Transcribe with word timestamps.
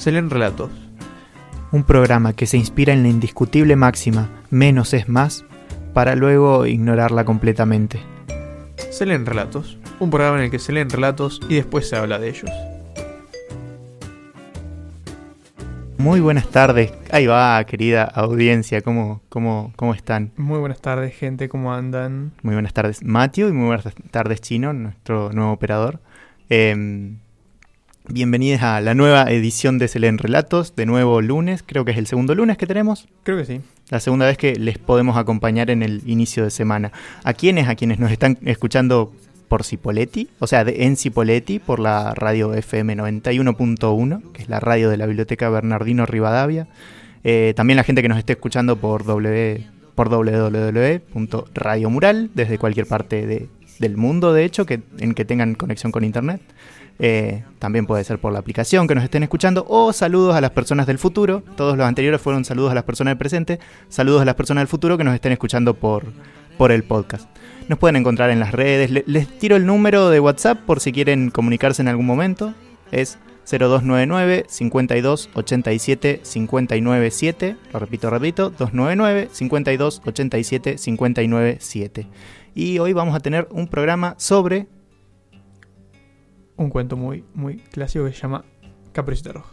Se 0.00 0.10
leen 0.10 0.30
relatos. 0.30 0.70
Un 1.72 1.84
programa 1.84 2.32
que 2.32 2.46
se 2.46 2.56
inspira 2.56 2.94
en 2.94 3.02
la 3.02 3.10
indiscutible 3.10 3.76
máxima 3.76 4.30
menos 4.48 4.94
es 4.94 5.10
más 5.10 5.44
para 5.92 6.14
luego 6.14 6.64
ignorarla 6.64 7.26
completamente. 7.26 8.00
Se 8.90 9.04
leen 9.04 9.26
relatos. 9.26 9.76
Un 9.98 10.08
programa 10.08 10.38
en 10.38 10.44
el 10.44 10.50
que 10.50 10.58
se 10.58 10.72
leen 10.72 10.88
relatos 10.88 11.42
y 11.50 11.56
después 11.56 11.86
se 11.86 11.96
habla 11.96 12.18
de 12.18 12.30
ellos. 12.30 12.50
Muy 15.98 16.20
buenas 16.20 16.48
tardes. 16.48 16.94
Ahí 17.10 17.26
va, 17.26 17.62
querida 17.64 18.04
audiencia. 18.04 18.80
¿Cómo, 18.80 19.20
cómo, 19.28 19.74
cómo 19.76 19.92
están? 19.92 20.32
Muy 20.38 20.60
buenas 20.60 20.80
tardes, 20.80 21.14
gente. 21.14 21.50
¿Cómo 21.50 21.74
andan? 21.74 22.32
Muy 22.40 22.54
buenas 22.54 22.72
tardes, 22.72 23.04
Matthew, 23.04 23.48
y 23.48 23.52
muy 23.52 23.66
buenas 23.66 23.94
tardes, 24.10 24.40
Chino, 24.40 24.72
nuestro 24.72 25.30
nuevo 25.30 25.52
operador. 25.52 26.00
Eh, 26.48 27.18
bienvenidos 28.12 28.62
a 28.62 28.80
la 28.80 28.94
nueva 28.94 29.30
edición 29.30 29.78
de 29.78 29.86
Selen 29.86 30.18
Relatos, 30.18 30.74
de 30.74 30.86
nuevo 30.86 31.22
lunes, 31.22 31.62
creo 31.64 31.84
que 31.84 31.92
es 31.92 31.98
el 31.98 32.06
segundo 32.06 32.34
lunes 32.34 32.58
que 32.58 32.66
tenemos. 32.66 33.06
Creo 33.22 33.38
que 33.38 33.44
sí. 33.44 33.60
La 33.88 34.00
segunda 34.00 34.26
vez 34.26 34.36
que 34.36 34.56
les 34.56 34.78
podemos 34.78 35.16
acompañar 35.16 35.70
en 35.70 35.82
el 35.82 36.02
inicio 36.06 36.42
de 36.44 36.50
semana. 36.50 36.92
¿A 37.24 37.32
quiénes? 37.34 37.68
A 37.68 37.76
quienes 37.76 37.98
nos 37.98 38.10
están 38.10 38.38
escuchando 38.44 39.12
por 39.48 39.64
Cipoletti, 39.64 40.28
o 40.38 40.46
sea, 40.46 40.64
de, 40.64 40.84
en 40.84 40.96
Cipoletti, 40.96 41.58
por 41.58 41.80
la 41.80 42.14
radio 42.14 42.54
FM 42.54 42.96
91.1, 42.96 44.32
que 44.32 44.42
es 44.42 44.48
la 44.48 44.60
radio 44.60 44.90
de 44.90 44.96
la 44.96 45.06
Biblioteca 45.06 45.48
Bernardino 45.48 46.06
Rivadavia. 46.06 46.68
Eh, 47.24 47.52
también 47.56 47.76
la 47.76 47.84
gente 47.84 48.02
que 48.02 48.08
nos 48.08 48.18
esté 48.18 48.34
escuchando 48.34 48.76
por, 48.76 49.04
w, 49.04 49.66
por 49.94 50.08
www.radiomural, 50.08 52.30
desde 52.34 52.58
cualquier 52.58 52.86
parte 52.86 53.26
de, 53.26 53.48
del 53.78 53.96
mundo, 53.96 54.32
de 54.32 54.44
hecho, 54.44 54.66
que, 54.66 54.82
en 54.98 55.14
que 55.14 55.24
tengan 55.24 55.54
conexión 55.54 55.90
con 55.90 56.04
Internet. 56.04 56.40
Eh, 57.02 57.44
también 57.58 57.86
puede 57.86 58.04
ser 58.04 58.18
por 58.18 58.30
la 58.30 58.38
aplicación 58.38 58.86
que 58.86 58.94
nos 58.94 59.02
estén 59.02 59.22
escuchando 59.22 59.64
o 59.68 59.92
saludos 59.94 60.36
a 60.36 60.40
las 60.42 60.50
personas 60.50 60.86
del 60.86 60.98
futuro. 60.98 61.42
Todos 61.56 61.78
los 61.78 61.86
anteriores 61.86 62.20
fueron 62.20 62.44
saludos 62.44 62.72
a 62.72 62.74
las 62.74 62.84
personas 62.84 63.12
del 63.12 63.18
presente. 63.18 63.58
Saludos 63.88 64.20
a 64.20 64.26
las 64.26 64.34
personas 64.34 64.62
del 64.62 64.68
futuro 64.68 64.98
que 64.98 65.04
nos 65.04 65.14
estén 65.14 65.32
escuchando 65.32 65.72
por, 65.72 66.04
por 66.58 66.72
el 66.72 66.84
podcast. 66.84 67.26
Nos 67.68 67.78
pueden 67.78 67.96
encontrar 67.96 68.28
en 68.28 68.38
las 68.38 68.52
redes. 68.52 68.90
les 69.06 69.38
tiro 69.38 69.56
el 69.56 69.64
número 69.64 70.10
de 70.10 70.20
WhatsApp 70.20 70.58
por 70.66 70.80
si 70.80 70.92
quieren 70.92 71.30
comunicarse 71.30 71.80
en 71.80 71.88
algún 71.88 72.04
momento. 72.04 72.52
Es 72.92 73.18
0299 73.50 74.44
52 74.46 75.30
87 75.32 76.20
59 76.22 77.10
7. 77.10 77.56
Lo 77.72 77.78
repito, 77.78 78.10
repito. 78.10 78.50
299 78.50 79.30
52 79.32 80.02
87 80.04 80.76
59 80.76 81.56
7. 81.60 82.06
Y 82.54 82.78
hoy 82.78 82.92
vamos 82.92 83.14
a 83.14 83.20
tener 83.20 83.48
un 83.50 83.68
programa 83.68 84.16
sobre 84.18 84.66
un 86.60 86.68
cuento 86.68 86.96
muy, 86.96 87.24
muy 87.34 87.56
clásico 87.56 88.04
que 88.04 88.12
se 88.12 88.20
llama 88.20 88.44
Caperucita 88.92 89.32
Roja. 89.32 89.50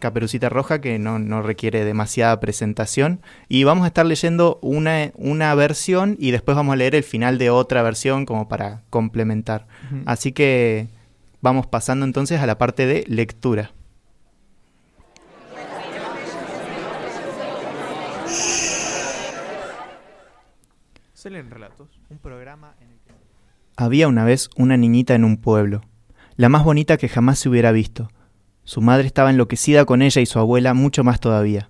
Caperucita 0.00 0.48
Roja 0.48 0.80
que 0.80 0.98
no, 0.98 1.42
requiere 1.42 1.84
demasiada 1.84 2.40
presentación. 2.40 3.20
Y 3.48 3.62
vamos 3.62 3.84
a 3.84 3.86
estar 3.86 4.04
leyendo 4.04 4.58
una, 4.60 5.12
una, 5.14 5.54
versión 5.54 6.16
y 6.18 6.32
después 6.32 6.56
vamos 6.56 6.72
a 6.72 6.76
leer 6.76 6.96
el 6.96 7.04
final 7.04 7.38
de 7.38 7.50
otra 7.50 7.82
versión 7.82 8.26
como 8.26 8.48
para 8.48 8.82
complementar. 8.90 9.68
Así 10.06 10.32
que 10.32 10.88
vamos 11.40 11.68
pasando 11.68 12.04
entonces 12.04 12.40
a 12.40 12.46
la 12.46 12.58
parte 12.58 12.86
de 12.86 13.04
lectura. 13.06 13.70
Se 21.12 21.30
leen 21.30 21.50
relatos. 21.50 22.00
Un 22.08 22.18
programa 22.18 22.74
en 22.80 22.90
el 22.90 22.98
que... 22.98 23.12
Había 23.76 24.08
una 24.08 24.24
vez 24.24 24.48
una 24.56 24.76
niñita 24.76 25.14
en 25.14 25.24
un 25.24 25.36
pueblo 25.36 25.82
la 26.40 26.48
más 26.48 26.64
bonita 26.64 26.96
que 26.96 27.10
jamás 27.10 27.38
se 27.38 27.50
hubiera 27.50 27.70
visto. 27.70 28.10
Su 28.64 28.80
madre 28.80 29.06
estaba 29.06 29.28
enloquecida 29.28 29.84
con 29.84 30.00
ella 30.00 30.22
y 30.22 30.24
su 30.24 30.38
abuela 30.38 30.72
mucho 30.72 31.04
más 31.04 31.20
todavía. 31.20 31.68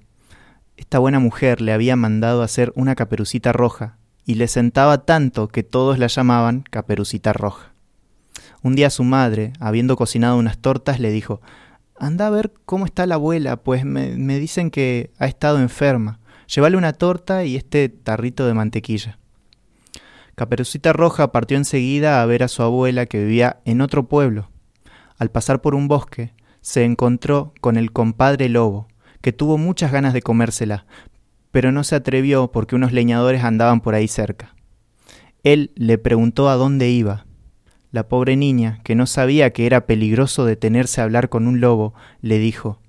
Esta 0.76 1.00
buena 1.00 1.18
mujer 1.18 1.60
le 1.60 1.72
había 1.72 1.96
mandado 1.96 2.40
hacer 2.44 2.72
una 2.76 2.94
caperucita 2.94 3.50
roja, 3.50 3.98
y 4.24 4.34
le 4.34 4.46
sentaba 4.46 4.98
tanto 4.98 5.48
que 5.48 5.64
todos 5.64 5.98
la 5.98 6.06
llamaban 6.06 6.62
caperucita 6.70 7.32
roja. 7.32 7.72
Un 8.62 8.76
día 8.76 8.90
su 8.90 9.02
madre, 9.02 9.54
habiendo 9.58 9.96
cocinado 9.96 10.38
unas 10.38 10.58
tortas, 10.58 11.00
le 11.00 11.10
dijo 11.10 11.40
Anda 11.98 12.28
a 12.28 12.30
ver 12.30 12.52
cómo 12.64 12.84
está 12.84 13.06
la 13.06 13.16
abuela, 13.16 13.56
pues 13.56 13.84
me, 13.84 14.38
dicen 14.38 14.70
que 14.70 15.10
ha 15.18 15.26
estado 15.26 15.58
enferma. 15.58 16.20
Llévale 16.46 16.76
una 16.76 16.92
torta 16.92 17.42
y 17.44 17.56
este 17.56 17.88
tarrito 17.88 18.46
de 18.46 18.54
mantequilla. 18.54 19.18
Caperucita 20.36 20.92
Roja 20.92 21.32
partió 21.32 21.56
enseguida 21.56 22.22
a 22.22 22.26
ver 22.26 22.44
a 22.44 22.48
su 22.48 22.62
abuela 22.62 23.06
que 23.06 23.18
vivía 23.18 23.58
en 23.64 23.80
otro 23.80 24.06
pueblo, 24.06 24.48
al 25.20 25.30
pasar 25.30 25.60
por 25.60 25.74
un 25.74 25.86
bosque, 25.86 26.32
se 26.62 26.82
encontró 26.82 27.52
con 27.60 27.76
el 27.76 27.92
compadre 27.92 28.48
lobo, 28.48 28.88
que 29.20 29.32
tuvo 29.32 29.58
muchas 29.58 29.92
ganas 29.92 30.14
de 30.14 30.22
comérsela, 30.22 30.86
pero 31.50 31.72
no 31.72 31.84
se 31.84 31.94
atrevió 31.94 32.50
porque 32.50 32.74
unos 32.74 32.92
leñadores 32.92 33.44
andaban 33.44 33.82
por 33.82 33.94
ahí 33.94 34.08
cerca. 34.08 34.56
Él 35.42 35.72
le 35.74 35.98
preguntó 35.98 36.48
a 36.48 36.54
dónde 36.54 36.88
iba. 36.88 37.26
La 37.92 38.08
pobre 38.08 38.34
niña, 38.36 38.80
que 38.82 38.94
no 38.94 39.06
sabía 39.06 39.52
que 39.52 39.66
era 39.66 39.84
peligroso 39.84 40.46
detenerse 40.46 41.02
a 41.02 41.04
hablar 41.04 41.28
con 41.28 41.46
un 41.46 41.60
lobo, 41.60 41.92
le 42.22 42.38
dijo 42.38 42.80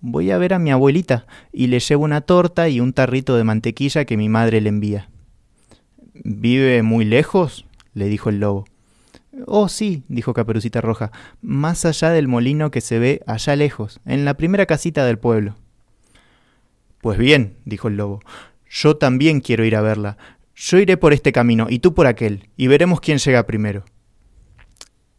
Voy 0.00 0.32
a 0.32 0.38
ver 0.38 0.54
a 0.54 0.58
mi 0.58 0.72
abuelita 0.72 1.26
y 1.52 1.68
le 1.68 1.78
llevo 1.78 2.02
una 2.02 2.22
torta 2.22 2.68
y 2.68 2.80
un 2.80 2.92
tarrito 2.92 3.36
de 3.36 3.44
mantequilla 3.44 4.04
que 4.06 4.16
mi 4.16 4.28
madre 4.28 4.60
le 4.60 4.70
envía. 4.70 5.08
¿Vive 6.24 6.82
muy 6.82 7.04
lejos? 7.04 7.64
le 7.92 8.06
dijo 8.08 8.28
el 8.28 8.40
lobo. 8.40 8.64
Oh, 9.46 9.68
sí, 9.68 10.04
dijo 10.08 10.32
Caperucita 10.32 10.80
Roja, 10.80 11.10
más 11.42 11.84
allá 11.84 12.10
del 12.10 12.28
molino 12.28 12.70
que 12.70 12.80
se 12.80 12.98
ve 12.98 13.22
allá 13.26 13.56
lejos, 13.56 14.00
en 14.06 14.24
la 14.24 14.34
primera 14.34 14.66
casita 14.66 15.04
del 15.04 15.18
pueblo. 15.18 15.56
Pues 17.00 17.18
bien, 17.18 17.58
dijo 17.64 17.88
el 17.88 17.96
lobo, 17.96 18.20
yo 18.70 18.96
también 18.96 19.40
quiero 19.40 19.64
ir 19.64 19.76
a 19.76 19.82
verla. 19.82 20.16
Yo 20.54 20.78
iré 20.78 20.96
por 20.96 21.12
este 21.12 21.32
camino 21.32 21.66
y 21.68 21.80
tú 21.80 21.94
por 21.94 22.06
aquel, 22.06 22.48
y 22.56 22.68
veremos 22.68 23.00
quién 23.00 23.18
llega 23.18 23.46
primero. 23.46 23.84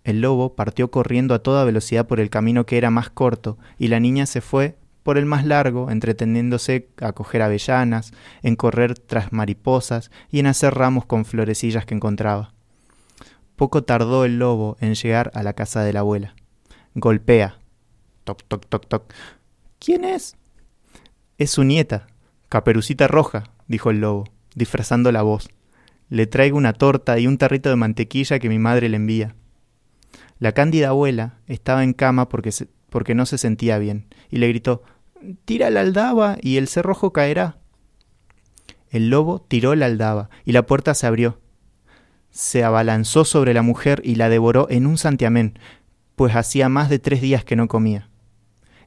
El 0.03 0.21
lobo 0.21 0.55
partió 0.55 0.89
corriendo 0.91 1.33
a 1.33 1.39
toda 1.39 1.65
velocidad 1.65 2.07
por 2.07 2.19
el 2.19 2.29
camino 2.29 2.65
que 2.65 2.77
era 2.77 2.89
más 2.89 3.09
corto, 3.09 3.57
y 3.77 3.89
la 3.89 3.99
niña 3.99 4.25
se 4.25 4.39
fue 4.39 4.77
por 5.03 5.19
el 5.19 5.25
más 5.27 5.45
largo, 5.45 5.91
entreteniéndose 5.91 6.89
a 6.99 7.11
coger 7.11 7.43
avellanas, 7.43 8.13
en 8.41 8.55
correr 8.55 8.97
tras 8.97 9.31
mariposas 9.31 10.09
y 10.31 10.39
en 10.39 10.47
hacer 10.47 10.73
ramos 10.73 11.05
con 11.05 11.25
florecillas 11.25 11.85
que 11.85 11.93
encontraba. 11.93 12.54
Poco 13.55 13.83
tardó 13.83 14.25
el 14.25 14.37
lobo 14.37 14.75
en 14.81 14.95
llegar 14.95 15.31
a 15.33 15.43
la 15.43 15.53
casa 15.53 15.83
de 15.83 15.93
la 15.93 16.01
abuela. 16.01 16.35
Golpea. 16.93 17.59
Toc, 18.23 18.43
toc, 18.47 18.65
toc, 18.67 18.87
toc. 18.87 19.13
¿Quién 19.79 20.03
es? 20.03 20.35
Es 21.37 21.51
su 21.51 21.63
nieta, 21.63 22.07
Caperucita 22.49 23.07
Roja, 23.07 23.51
dijo 23.67 23.91
el 23.91 24.01
lobo, 24.01 24.25
disfrazando 24.55 25.11
la 25.11 25.21
voz. 25.21 25.49
Le 26.09 26.27
traigo 26.27 26.57
una 26.57 26.73
torta 26.73 27.17
y 27.19 27.27
un 27.27 27.37
tarrito 27.37 27.69
de 27.69 27.75
mantequilla 27.75 28.39
que 28.39 28.49
mi 28.49 28.59
madre 28.59 28.89
le 28.89 28.97
envía. 28.97 29.35
La 30.39 30.51
cándida 30.51 30.89
abuela 30.89 31.39
estaba 31.47 31.83
en 31.83 31.93
cama 31.93 32.29
porque, 32.29 32.51
porque 32.89 33.15
no 33.15 33.25
se 33.25 33.37
sentía 33.37 33.77
bien, 33.77 34.07
y 34.29 34.37
le 34.37 34.47
gritó 34.49 34.83
Tira 35.45 35.69
la 35.69 35.81
aldaba 35.81 36.37
y 36.41 36.57
el 36.57 36.67
cerrojo 36.67 37.11
caerá. 37.11 37.57
El 38.89 39.09
lobo 39.09 39.41
tiró 39.47 39.75
la 39.75 39.87
aldaba 39.87 40.29
y 40.43 40.51
la 40.51 40.65
puerta 40.65 40.93
se 40.93 41.07
abrió 41.07 41.39
se 42.35 42.65
abalanzó 42.65 43.23
sobre 43.23 43.53
la 43.53 43.61
mujer 43.61 44.01
y 44.03 44.15
la 44.15 44.27
devoró 44.27 44.67
en 44.69 44.87
un 44.87 44.97
santiamén, 44.97 45.57
pues 46.17 46.35
hacía 46.35 46.67
más 46.67 46.89
de 46.89 46.99
tres 46.99 47.21
días 47.21 47.45
que 47.45 47.55
no 47.55 47.69
comía. 47.69 48.09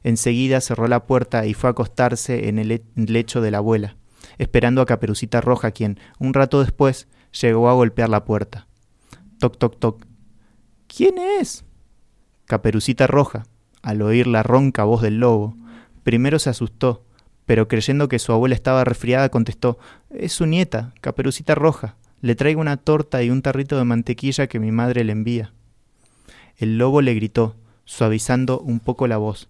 Enseguida 0.03 0.61
cerró 0.61 0.87
la 0.87 1.07
puerta 1.07 1.47
y 1.47 1.55
fue 1.55 1.67
a 1.67 1.71
acostarse 1.71 2.47
en 2.47 2.59
el 2.59 2.83
lecho 2.95 3.41
de 3.41 3.49
la 3.49 3.57
abuela, 3.57 3.97
esperando 4.37 4.83
a 4.83 4.85
Caperucita 4.85 5.41
Roja, 5.41 5.71
quien, 5.71 5.99
un 6.19 6.35
rato 6.35 6.59
después, 6.59 7.07
llegó 7.41 7.69
a 7.69 7.73
golpear 7.73 8.07
la 8.07 8.23
puerta. 8.23 8.67
Toc, 9.39 9.57
toc, 9.57 9.79
toc. 9.79 10.05
¿Quién 10.85 11.15
es? 11.17 11.65
Caperucita 12.45 13.07
Roja, 13.07 13.47
al 13.81 14.03
oír 14.03 14.27
la 14.27 14.43
ronca 14.43 14.83
voz 14.83 15.01
del 15.01 15.19
lobo, 15.19 15.57
primero 16.03 16.37
se 16.37 16.51
asustó, 16.51 17.03
pero 17.47 17.67
creyendo 17.67 18.09
que 18.09 18.19
su 18.19 18.31
abuela 18.31 18.53
estaba 18.53 18.83
resfriada, 18.83 19.29
contestó 19.29 19.79
Es 20.11 20.33
su 20.33 20.45
nieta, 20.45 20.93
Caperucita 21.01 21.55
Roja. 21.55 21.97
Le 22.21 22.35
traigo 22.35 22.61
una 22.61 22.77
torta 22.77 23.23
y 23.23 23.29
un 23.29 23.41
tarrito 23.41 23.77
de 23.77 23.85
mantequilla 23.85 24.47
que 24.47 24.59
mi 24.59 24.71
madre 24.71 25.03
le 25.03 25.11
envía. 25.11 25.53
El 26.57 26.77
lobo 26.77 27.01
le 27.01 27.13
gritó, 27.13 27.55
suavizando 27.85 28.59
un 28.59 28.79
poco 28.79 29.07
la 29.07 29.17
voz. 29.17 29.49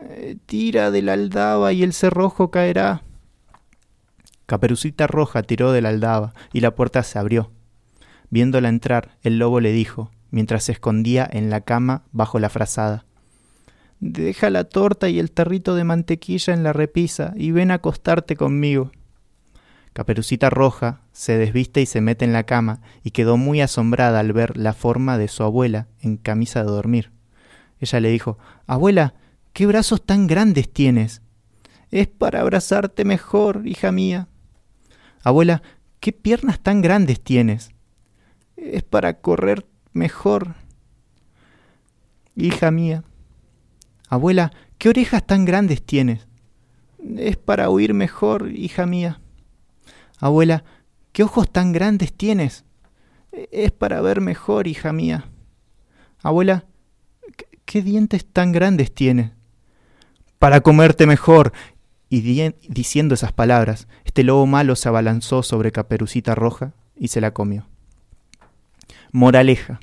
Eh, 0.00 0.36
tira 0.46 0.90
de 0.90 1.02
la 1.02 1.12
aldaba 1.14 1.72
y 1.72 1.82
el 1.82 1.92
cerrojo 1.92 2.50
caerá. 2.50 3.02
Caperucita 4.46 5.06
Roja 5.06 5.42
tiró 5.42 5.72
de 5.72 5.82
la 5.82 5.90
aldaba 5.90 6.32
y 6.52 6.60
la 6.60 6.74
puerta 6.74 7.02
se 7.02 7.18
abrió. 7.18 7.50
Viéndola 8.30 8.68
entrar, 8.68 9.16
el 9.22 9.38
lobo 9.38 9.60
le 9.60 9.72
dijo, 9.72 10.10
mientras 10.30 10.64
se 10.64 10.72
escondía 10.72 11.28
en 11.30 11.50
la 11.50 11.60
cama 11.60 12.02
bajo 12.12 12.38
la 12.38 12.48
frazada. 12.48 13.04
Deja 14.00 14.50
la 14.50 14.64
torta 14.64 15.08
y 15.08 15.18
el 15.18 15.30
tarrito 15.30 15.74
de 15.74 15.84
mantequilla 15.84 16.52
en 16.52 16.62
la 16.62 16.72
repisa 16.72 17.32
y 17.36 17.50
ven 17.50 17.70
a 17.70 17.74
acostarte 17.74 18.36
conmigo. 18.36 18.92
Caperucita 19.96 20.50
Roja 20.50 21.00
se 21.12 21.38
desviste 21.38 21.80
y 21.80 21.86
se 21.86 22.02
mete 22.02 22.26
en 22.26 22.34
la 22.34 22.42
cama 22.42 22.82
y 23.02 23.12
quedó 23.12 23.38
muy 23.38 23.62
asombrada 23.62 24.20
al 24.20 24.34
ver 24.34 24.58
la 24.58 24.74
forma 24.74 25.16
de 25.16 25.26
su 25.26 25.42
abuela 25.42 25.88
en 26.02 26.18
camisa 26.18 26.62
de 26.62 26.70
dormir. 26.70 27.12
Ella 27.80 28.00
le 28.00 28.10
dijo 28.10 28.36
Abuela, 28.66 29.14
qué 29.54 29.64
brazos 29.64 30.04
tan 30.04 30.26
grandes 30.26 30.70
tienes. 30.70 31.22
Es 31.90 32.08
para 32.08 32.42
abrazarte 32.42 33.06
mejor, 33.06 33.62
hija 33.64 33.90
mía. 33.90 34.28
Abuela, 35.22 35.62
qué 36.00 36.12
piernas 36.12 36.60
tan 36.60 36.82
grandes 36.82 37.24
tienes. 37.24 37.70
Es 38.56 38.82
para 38.82 39.22
correr 39.22 39.64
mejor, 39.94 40.56
hija 42.34 42.70
mía. 42.70 43.02
Abuela, 44.10 44.52
qué 44.76 44.90
orejas 44.90 45.26
tan 45.26 45.46
grandes 45.46 45.82
tienes. 45.82 46.28
Es 47.16 47.38
para 47.38 47.70
oír 47.70 47.94
mejor, 47.94 48.50
hija 48.50 48.84
mía. 48.84 49.22
Abuela, 50.18 50.64
qué 51.12 51.22
ojos 51.22 51.50
tan 51.50 51.72
grandes 51.72 52.12
tienes. 52.12 52.64
Es 53.32 53.72
para 53.72 54.00
ver 54.00 54.20
mejor, 54.20 54.66
hija 54.66 54.92
mía. 54.92 55.28
Abuela, 56.22 56.64
¿qué 57.64 57.82
dientes 57.82 58.24
tan 58.24 58.52
grandes 58.52 58.94
tienes? 58.94 59.32
Para 60.38 60.60
comerte 60.60 61.06
mejor. 61.06 61.52
Y 62.08 62.20
diciendo 62.68 63.14
esas 63.14 63.32
palabras, 63.32 63.88
este 64.04 64.22
lobo 64.22 64.46
malo 64.46 64.76
se 64.76 64.88
abalanzó 64.88 65.42
sobre 65.42 65.72
Caperucita 65.72 66.34
Roja 66.34 66.72
y 66.96 67.08
se 67.08 67.20
la 67.20 67.32
comió. 67.32 67.66
Moraleja. 69.12 69.80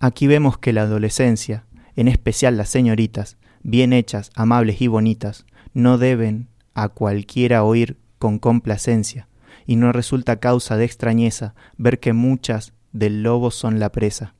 Aquí 0.00 0.26
vemos 0.26 0.58
que 0.58 0.72
la 0.72 0.82
adolescencia, 0.82 1.64
en 1.94 2.08
especial 2.08 2.56
las 2.56 2.68
señoritas, 2.68 3.36
bien 3.62 3.92
hechas, 3.92 4.30
amables 4.34 4.80
y 4.80 4.88
bonitas, 4.88 5.46
no 5.72 5.98
deben 5.98 6.48
a 6.74 6.88
cualquiera 6.88 7.62
oír 7.64 7.98
con 8.18 8.38
complacencia, 8.38 9.28
y 9.66 9.76
no 9.76 9.92
resulta 9.92 10.40
causa 10.40 10.76
de 10.76 10.84
extrañeza 10.84 11.54
ver 11.76 12.00
que 12.00 12.12
muchas 12.12 12.72
del 12.92 13.22
lobo 13.22 13.50
son 13.50 13.78
la 13.78 13.92
presa. 13.92 14.34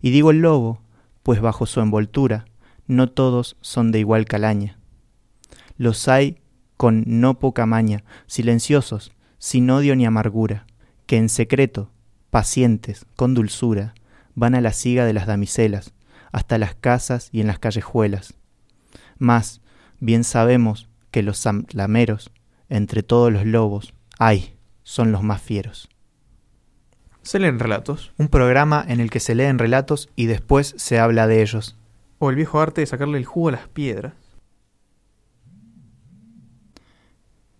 Y 0.00 0.10
digo 0.10 0.30
el 0.30 0.38
lobo, 0.38 0.80
pues 1.22 1.40
bajo 1.40 1.66
su 1.66 1.80
envoltura 1.80 2.46
no 2.86 3.08
todos 3.08 3.56
son 3.60 3.92
de 3.92 4.00
igual 4.00 4.26
calaña. 4.26 4.78
Los 5.76 6.08
hay 6.08 6.38
con 6.76 7.04
no 7.06 7.38
poca 7.38 7.66
maña, 7.66 8.04
silenciosos, 8.26 9.12
sin 9.38 9.70
odio 9.70 9.96
ni 9.96 10.06
amargura, 10.06 10.66
que 11.06 11.16
en 11.16 11.28
secreto, 11.28 11.90
pacientes, 12.30 13.06
con 13.16 13.34
dulzura, 13.34 13.94
van 14.34 14.54
a 14.54 14.60
la 14.60 14.72
siga 14.72 15.04
de 15.04 15.12
las 15.12 15.26
damiselas, 15.26 15.94
hasta 16.32 16.58
las 16.58 16.74
casas 16.74 17.28
y 17.32 17.40
en 17.40 17.46
las 17.46 17.58
callejuelas. 17.58 18.34
Mas, 19.18 19.60
bien 20.00 20.24
sabemos 20.24 20.88
que 21.10 21.22
los 21.22 21.44
lameros, 21.72 22.32
entre 22.68 23.02
todos 23.02 23.32
los 23.32 23.46
lobos, 23.46 23.94
ay, 24.18 24.53
son 24.84 25.10
los 25.10 25.22
más 25.22 25.42
fieros. 25.42 25.88
Se 27.22 27.38
leen 27.38 27.58
relatos. 27.58 28.12
Un 28.18 28.28
programa 28.28 28.84
en 28.86 29.00
el 29.00 29.10
que 29.10 29.18
se 29.18 29.34
leen 29.34 29.58
relatos 29.58 30.10
y 30.14 30.26
después 30.26 30.74
se 30.76 30.98
habla 30.98 31.26
de 31.26 31.42
ellos. 31.42 31.76
O 32.18 32.30
el 32.30 32.36
viejo 32.36 32.60
arte 32.60 32.82
de 32.82 32.86
sacarle 32.86 33.18
el 33.18 33.24
jugo 33.24 33.48
a 33.48 33.52
las 33.52 33.68
piedras. 33.68 34.12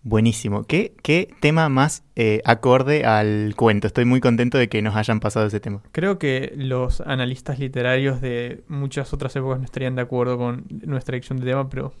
Buenísimo. 0.03 0.65
¿Qué, 0.65 0.95
qué 1.01 1.33
tema 1.39 1.67
más 1.67 2.03
eh, 2.15 2.41
acorde 2.45 3.05
al 3.05 3.55
cuento? 3.55 3.87
Estoy 3.87 4.05
muy 4.05 4.19
contento 4.21 4.59
de 4.59 4.69
que 4.69 4.83
nos 4.83 4.95
hayan 4.95 5.19
pasado 5.19 5.47
ese 5.47 5.59
tema. 5.59 5.81
Creo 5.91 6.19
que 6.19 6.53
los 6.55 7.01
analistas 7.01 7.57
literarios 7.57 8.21
de 8.21 8.63
muchas 8.67 9.13
otras 9.13 9.35
épocas 9.35 9.57
no 9.57 9.65
estarían 9.65 9.95
de 9.95 10.03
acuerdo 10.03 10.37
con 10.37 10.65
nuestra 10.85 11.15
elección 11.15 11.39
de 11.39 11.47
tema, 11.47 11.69
pero 11.69 11.91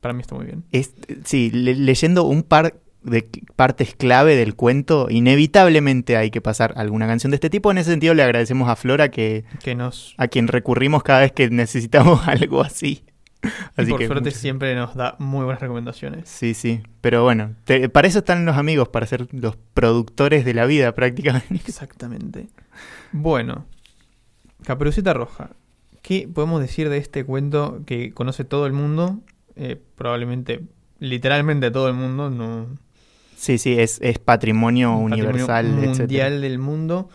para 0.00 0.14
mí 0.14 0.22
está 0.22 0.34
muy 0.34 0.46
bien. 0.46 0.64
Es, 0.72 0.94
sí, 1.24 1.50
leyendo 1.50 2.24
un 2.24 2.42
par 2.42 2.80
de 3.04 3.28
partes 3.56 3.94
clave 3.94 4.36
del 4.36 4.54
cuento, 4.54 5.08
inevitablemente 5.10 6.16
hay 6.16 6.30
que 6.30 6.40
pasar 6.40 6.74
alguna 6.76 7.06
canción 7.06 7.30
de 7.30 7.36
este 7.36 7.50
tipo. 7.50 7.70
En 7.70 7.78
ese 7.78 7.90
sentido 7.90 8.14
le 8.14 8.22
agradecemos 8.22 8.68
a 8.68 8.76
Flora 8.76 9.10
que, 9.10 9.44
que 9.62 9.74
nos... 9.74 10.14
a 10.18 10.28
quien 10.28 10.48
recurrimos 10.48 11.02
cada 11.02 11.20
vez 11.20 11.32
que 11.32 11.50
necesitamos 11.50 12.26
algo 12.28 12.62
así. 12.62 13.04
Así 13.76 13.90
por 13.90 14.04
suerte 14.06 14.30
siempre 14.30 14.74
nos 14.76 14.94
da 14.94 15.16
muy 15.18 15.44
buenas 15.44 15.60
recomendaciones. 15.60 16.28
Sí, 16.28 16.54
sí. 16.54 16.80
Pero 17.00 17.24
bueno, 17.24 17.56
para 17.92 18.06
eso 18.06 18.20
están 18.20 18.44
los 18.46 18.56
amigos, 18.56 18.88
para 18.88 19.06
ser 19.06 19.26
los 19.32 19.56
productores 19.74 20.44
de 20.44 20.54
la 20.54 20.64
vida 20.66 20.92
prácticamente. 20.94 21.54
Exactamente. 21.66 22.48
Bueno, 23.10 23.66
Caperucita 24.64 25.12
Roja. 25.12 25.50
¿Qué 26.02 26.28
podemos 26.32 26.60
decir 26.60 26.88
de 26.88 26.98
este 26.98 27.24
cuento 27.24 27.82
que 27.86 28.12
conoce 28.12 28.44
todo 28.44 28.66
el 28.66 28.72
mundo? 28.72 29.20
Eh, 29.56 29.80
probablemente, 29.96 30.62
literalmente 30.98 31.70
todo 31.70 31.88
el 31.88 31.94
mundo. 31.94 32.30
No, 32.30 32.66
Sí, 33.42 33.58
sí, 33.58 33.74
es, 33.76 33.98
es 34.02 34.20
patrimonio 34.20 34.94
universal. 34.94 35.66
mundial 35.66 36.42
del 36.42 36.60
mundo. 36.60 37.08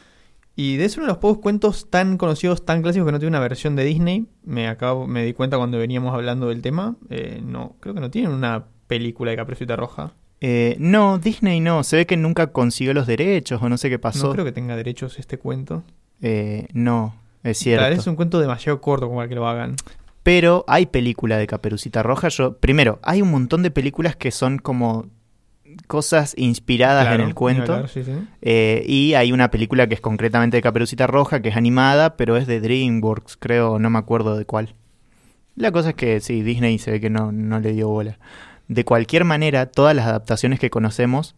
Y 0.57 0.75
de 0.75 0.89
ser 0.89 0.99
uno 0.99 1.07
de 1.07 1.13
los 1.13 1.19
pocos 1.19 1.37
cuentos 1.37 1.89
tan 1.89 2.17
conocidos, 2.17 2.65
tan 2.65 2.81
clásicos 2.81 3.05
que 3.05 3.13
no 3.13 3.19
tiene 3.19 3.29
una 3.29 3.39
versión 3.39 3.77
de 3.77 3.85
Disney. 3.85 4.25
Me 4.43 4.67
acabo, 4.67 5.07
me 5.07 5.23
di 5.23 5.31
cuenta 5.31 5.55
cuando 5.55 5.77
veníamos 5.77 6.13
hablando 6.13 6.49
del 6.49 6.61
tema. 6.61 6.97
Eh, 7.09 7.39
no, 7.41 7.77
creo 7.79 7.95
que 7.95 8.01
no 8.01 8.11
tienen 8.11 8.31
una 8.31 8.65
película 8.87 9.31
de 9.31 9.37
Caperucita 9.37 9.77
Roja. 9.77 10.15
Eh, 10.41 10.75
no, 10.79 11.17
Disney 11.17 11.61
no. 11.61 11.85
Se 11.85 11.95
ve 11.95 12.05
que 12.05 12.17
nunca 12.17 12.47
consiguió 12.47 12.93
los 12.93 13.07
derechos 13.07 13.61
o 13.61 13.69
no 13.69 13.77
sé 13.77 13.89
qué 13.89 13.97
pasó. 13.97 14.27
No 14.27 14.33
creo 14.33 14.43
que 14.43 14.51
tenga 14.51 14.75
derechos 14.75 15.19
este 15.19 15.37
cuento. 15.37 15.83
Eh, 16.21 16.67
no, 16.73 17.15
es 17.43 17.57
cierto. 17.57 17.87
es 17.87 18.05
un 18.05 18.17
cuento 18.17 18.41
demasiado 18.41 18.81
corto 18.81 19.05
como 19.05 19.19
para 19.19 19.29
que 19.29 19.35
lo 19.35 19.47
hagan. 19.47 19.77
Pero 20.23 20.65
hay 20.67 20.87
película 20.87 21.37
de 21.37 21.47
Caperucita 21.47 22.03
Roja. 22.03 22.27
Yo, 22.27 22.57
primero, 22.57 22.99
hay 23.01 23.21
un 23.21 23.31
montón 23.31 23.63
de 23.63 23.71
películas 23.71 24.17
que 24.17 24.31
son 24.31 24.57
como 24.57 25.05
cosas 25.87 26.33
inspiradas 26.37 27.13
en 27.13 27.21
el 27.21 27.33
cuento. 27.35 27.85
Eh, 28.41 28.83
y 28.87 29.13
hay 29.13 29.31
una 29.31 29.51
película 29.51 29.87
que 29.87 29.95
es 29.95 30.01
concretamente 30.01 30.57
de 30.57 30.61
Caperucita 30.61 31.07
Roja, 31.07 31.41
que 31.41 31.49
es 31.49 31.55
animada, 31.55 32.17
pero 32.17 32.37
es 32.37 32.47
de 32.47 32.59
DreamWorks, 32.59 33.37
creo, 33.37 33.79
no 33.79 33.89
me 33.89 33.99
acuerdo 33.99 34.37
de 34.37 34.45
cuál. 34.45 34.75
La 35.55 35.71
cosa 35.71 35.89
es 35.89 35.95
que 35.95 36.19
sí, 36.19 36.43
Disney 36.43 36.77
se 36.77 36.91
ve 36.91 37.01
que 37.01 37.09
no, 37.09 37.31
no 37.31 37.59
le 37.59 37.73
dio 37.73 37.89
bola. 37.89 38.19
De 38.67 38.85
cualquier 38.85 39.23
manera, 39.23 39.65
todas 39.67 39.95
las 39.95 40.07
adaptaciones 40.07 40.59
que 40.59 40.69
conocemos 40.69 41.35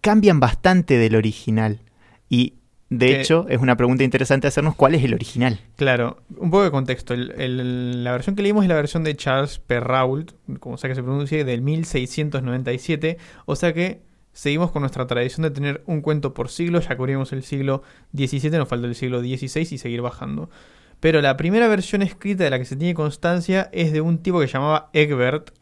cambian 0.00 0.40
bastante 0.40 0.98
del 0.98 1.14
original. 1.14 1.80
Y 2.28 2.54
de 2.90 3.20
hecho, 3.20 3.46
es 3.48 3.60
una 3.60 3.76
pregunta 3.76 4.02
interesante 4.02 4.48
hacernos 4.48 4.74
cuál 4.74 4.96
es 4.96 5.04
el 5.04 5.14
original. 5.14 5.60
Claro, 5.76 6.18
un 6.36 6.50
poco 6.50 6.64
de 6.64 6.72
contexto. 6.72 7.14
la 7.16 8.12
versión 8.12 8.34
que 8.34 8.42
leímos 8.42 8.64
es 8.64 8.68
la 8.68 8.74
versión 8.74 9.04
de 9.04 9.14
Charles 9.14 9.60
Perrault, 9.60 10.32
como 10.58 10.76
sea 10.76 10.90
que 10.90 10.96
se 10.96 11.02
pronuncie, 11.02 11.44
del 11.44 11.62
1697. 11.62 13.16
O 13.46 13.54
sea 13.54 13.72
que 13.72 14.02
seguimos 14.32 14.72
con 14.72 14.82
nuestra 14.82 15.06
tradición 15.06 15.44
de 15.44 15.52
tener 15.52 15.84
un 15.86 16.00
cuento 16.00 16.34
por 16.34 16.48
siglo. 16.48 16.80
Ya 16.80 16.96
cubrimos 16.96 17.32
el 17.32 17.44
siglo 17.44 17.84
XVII, 18.12 18.50
nos 18.58 18.68
falta 18.68 18.88
el 18.88 18.96
siglo 18.96 19.20
XVI 19.20 19.68
y 19.70 19.78
seguir 19.78 20.02
bajando. 20.02 20.50
Pero 20.98 21.22
la 21.22 21.36
primera 21.36 21.68
versión 21.68 22.02
escrita 22.02 22.42
de 22.42 22.50
la 22.50 22.58
que 22.58 22.64
se 22.64 22.74
tiene 22.74 22.94
constancia 22.94 23.70
es 23.72 23.92
de 23.92 24.00
un 24.00 24.18
tipo 24.18 24.40
que 24.40 24.48
se 24.48 24.54
llamaba 24.54 24.90
Egbert, 24.92 25.52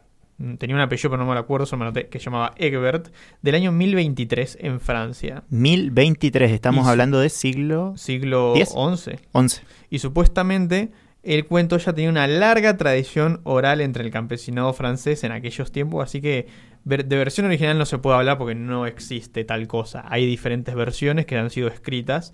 tenía 0.59 0.77
un 0.77 0.83
apellido, 0.83 1.11
pero 1.11 1.23
no 1.23 1.29
me 1.29 1.35
lo 1.35 1.41
acuerdo, 1.41 1.67
solo 1.67 1.81
me 1.81 1.87
noté, 1.87 2.09
que 2.09 2.19
se 2.19 2.27
llamaba 2.27 2.55
Egbert, 2.57 3.09
del 3.43 3.55
año 3.55 3.73
1023 3.73 4.59
en 4.61 4.81
Francia. 4.81 5.43
1023, 5.51 6.53
estamos 6.53 6.87
hablando 6.87 7.19
de 7.21 7.29
siglo... 7.29 7.95
Siglo 7.97 8.55
XI. 8.57 9.19
11. 9.33 9.61
Y 9.91 9.99
supuestamente 9.99 10.91
el 11.23 11.47
cuento 11.47 11.77
ya 11.79 11.93
tenía 11.93 12.11
una 12.11 12.27
larga 12.27 12.77
tradición 12.77 13.41
oral 13.45 13.81
entre 13.81 14.05
el 14.05 14.11
campesinado 14.11 14.73
francés 14.73 15.25
en 15.25 15.33
aquellos 15.33 15.73
tiempos, 15.73 16.05
así 16.05 16.21
que 16.21 16.47
de 16.85 17.05
versión 17.05 17.47
original 17.47 17.77
no 17.77 17.85
se 17.85 17.99
puede 17.99 18.17
hablar 18.17 18.39
porque 18.39 18.55
no 18.55 18.87
existe 18.87 19.45
tal 19.45 19.67
cosa. 19.67 20.05
Hay 20.09 20.25
diferentes 20.25 20.75
versiones 20.75 21.27
que 21.27 21.37
han 21.37 21.51
sido 21.51 21.69
escritas, 21.69 22.33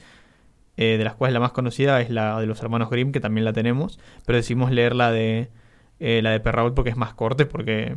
eh, 0.77 0.97
de 0.99 1.05
las 1.05 1.15
cuales 1.15 1.33
la 1.35 1.41
más 1.41 1.53
conocida 1.53 2.01
es 2.01 2.11
la 2.11 2.39
de 2.39 2.47
los 2.47 2.61
hermanos 2.61 2.91
Grimm, 2.91 3.11
que 3.11 3.21
también 3.21 3.45
la 3.45 3.53
tenemos, 3.53 3.99
pero 4.27 4.37
decidimos 4.37 4.71
leer 4.71 4.95
la 4.95 5.11
de 5.11 5.49
eh, 6.01 6.21
la 6.23 6.31
de 6.31 6.41
Perrault 6.41 6.75
porque 6.75 6.91
es 6.91 6.97
más 6.97 7.15
corte, 7.15 7.47
porque 7.47 7.97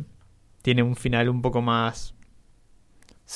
tiene 0.62 0.82
un 0.82 0.96
final 0.96 1.28
un 1.28 1.42
poco 1.42 1.62
más 1.62 2.14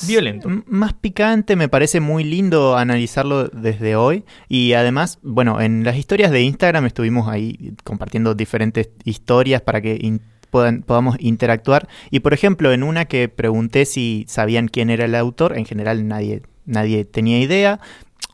violento. 0.06 0.48
más 0.66 0.94
picante, 0.94 1.56
me 1.56 1.68
parece 1.68 2.00
muy 2.00 2.24
lindo 2.24 2.76
analizarlo 2.76 3.48
desde 3.48 3.96
hoy. 3.96 4.24
Y 4.48 4.72
además, 4.72 5.18
bueno, 5.22 5.60
en 5.60 5.84
las 5.84 5.96
historias 5.96 6.30
de 6.30 6.42
Instagram 6.42 6.86
estuvimos 6.86 7.28
ahí 7.28 7.74
compartiendo 7.84 8.34
diferentes 8.34 8.90
historias 9.04 9.60
para 9.60 9.80
que 9.80 10.20
podamos 10.50 11.16
interactuar. 11.18 11.88
Y 12.10 12.20
por 12.20 12.34
ejemplo, 12.34 12.72
en 12.72 12.82
una 12.82 13.06
que 13.06 13.28
pregunté 13.28 13.84
si 13.84 14.24
sabían 14.28 14.68
quién 14.68 14.90
era 14.90 15.04
el 15.04 15.14
autor, 15.14 15.56
en 15.56 15.64
general 15.64 16.06
nadie, 16.06 16.42
nadie 16.64 17.04
tenía 17.04 17.40
idea 17.40 17.80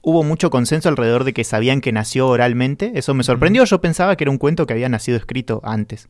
hubo 0.02 0.22
mucho 0.24 0.50
consenso 0.50 0.88
alrededor 0.88 1.24
de 1.24 1.32
que 1.32 1.44
sabían 1.44 1.80
que 1.80 1.92
nació 1.92 2.28
oralmente. 2.28 2.92
Eso 2.94 3.14
me 3.14 3.24
sorprendió. 3.24 3.64
Yo 3.64 3.80
pensaba 3.80 4.16
que 4.16 4.24
era 4.24 4.30
un 4.30 4.38
cuento 4.38 4.66
que 4.66 4.72
había 4.72 4.88
nacido 4.88 5.16
escrito 5.16 5.60
antes. 5.64 6.08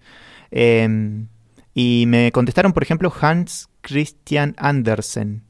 Em, 0.50 1.28
y 1.74 2.04
me 2.06 2.32
contestaron, 2.32 2.72
por 2.72 2.82
ejemplo, 2.82 3.12
Hans 3.20 3.68
Christian 3.80 4.54
Andersen, 4.58 5.42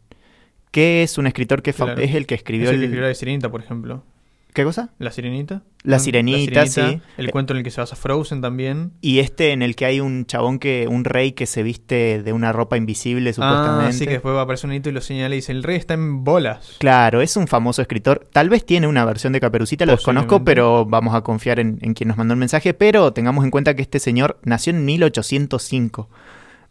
que 0.70 1.02
es 1.02 1.18
un 1.18 1.26
escritor 1.26 1.62
que 1.62 1.70
es 1.70 1.80
el 2.14 2.26
que 2.26 2.34
escribió... 2.34 2.70
el, 2.70 2.78
que 2.78 2.84
escribió 2.84 3.02
la 3.02 3.08
de 3.08 3.14
Sirenita, 3.14 3.50
por 3.50 3.62
ejemplo. 3.62 4.04
¿Qué 4.58 4.64
cosa? 4.64 4.90
La 4.98 5.12
sirenita. 5.12 5.62
La 5.84 6.00
sirenita, 6.00 6.66
sí. 6.66 7.00
El 7.16 7.30
cuento 7.30 7.52
en 7.52 7.58
el 7.58 7.62
que 7.62 7.70
se 7.70 7.80
basa 7.80 7.94
Frozen 7.94 8.40
también. 8.40 8.90
Y 9.00 9.20
este 9.20 9.52
en 9.52 9.62
el 9.62 9.76
que 9.76 9.84
hay 9.84 10.00
un 10.00 10.26
chabón 10.26 10.58
que, 10.58 10.88
un 10.90 11.04
rey 11.04 11.30
que 11.30 11.46
se 11.46 11.62
viste 11.62 12.24
de 12.24 12.32
una 12.32 12.50
ropa 12.50 12.76
invisible, 12.76 13.32
supuestamente. 13.32 13.90
Ah, 13.90 13.92
sí, 13.92 14.06
que 14.06 14.14
después 14.14 14.34
va 14.34 14.40
a 14.40 14.42
aparecer 14.42 14.68
un 14.68 14.74
hito 14.74 14.88
y 14.88 14.92
lo 14.92 15.00
señala 15.00 15.32
y 15.36 15.38
dice, 15.38 15.52
el 15.52 15.62
rey 15.62 15.76
está 15.76 15.94
en 15.94 16.24
bolas. 16.24 16.74
Claro, 16.80 17.20
es 17.20 17.36
un 17.36 17.46
famoso 17.46 17.82
escritor. 17.82 18.26
Tal 18.32 18.48
vez 18.48 18.66
tiene 18.66 18.88
una 18.88 19.04
versión 19.04 19.32
de 19.32 19.38
Caperucita, 19.38 19.86
lo 19.86 19.92
desconozco, 19.92 20.42
pero 20.42 20.84
vamos 20.84 21.14
a 21.14 21.20
confiar 21.20 21.60
en, 21.60 21.78
en 21.80 21.94
quien 21.94 22.08
nos 22.08 22.16
mandó 22.16 22.34
el 22.34 22.40
mensaje. 22.40 22.74
Pero 22.74 23.12
tengamos 23.12 23.44
en 23.44 23.52
cuenta 23.52 23.76
que 23.76 23.82
este 23.82 24.00
señor 24.00 24.40
nació 24.42 24.72
en 24.72 24.84
1805. 24.84 26.10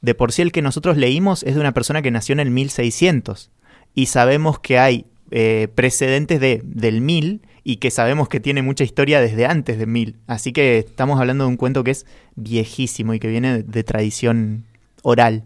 De 0.01 0.13
por 0.13 0.33
sí 0.33 0.41
el 0.41 0.51
que 0.51 0.61
nosotros 0.61 0.97
leímos 0.97 1.43
es 1.43 1.55
de 1.55 1.61
una 1.61 1.73
persona 1.73 2.01
que 2.01 2.11
nació 2.11 2.33
en 2.33 2.41
el 2.41 2.51
1600. 2.51 3.49
Y 3.95 4.07
sabemos 4.07 4.59
que 4.59 4.77
hay 4.77 5.05
eh, 5.31 5.69
precedentes 5.73 6.41
de, 6.41 6.59
del 6.65 6.99
1000 6.99 7.46
y 7.67 7.77
que 7.77 7.91
sabemos 7.91 8.29
que 8.29 8.39
tiene 8.39 8.61
mucha 8.61 8.85
historia 8.85 9.19
desde 9.19 9.45
antes 9.45 9.77
del 9.77 9.87
1000. 9.87 10.15
Así 10.25 10.53
que 10.53 10.77
estamos 10.77 11.19
hablando 11.19 11.43
de 11.43 11.49
un 11.49 11.57
cuento 11.57 11.83
que 11.83 11.91
es 11.91 12.05
viejísimo 12.37 13.13
y 13.13 13.19
que 13.19 13.27
viene 13.27 13.61
de, 13.61 13.83
tradición 13.83 14.63
oral. 15.03 15.43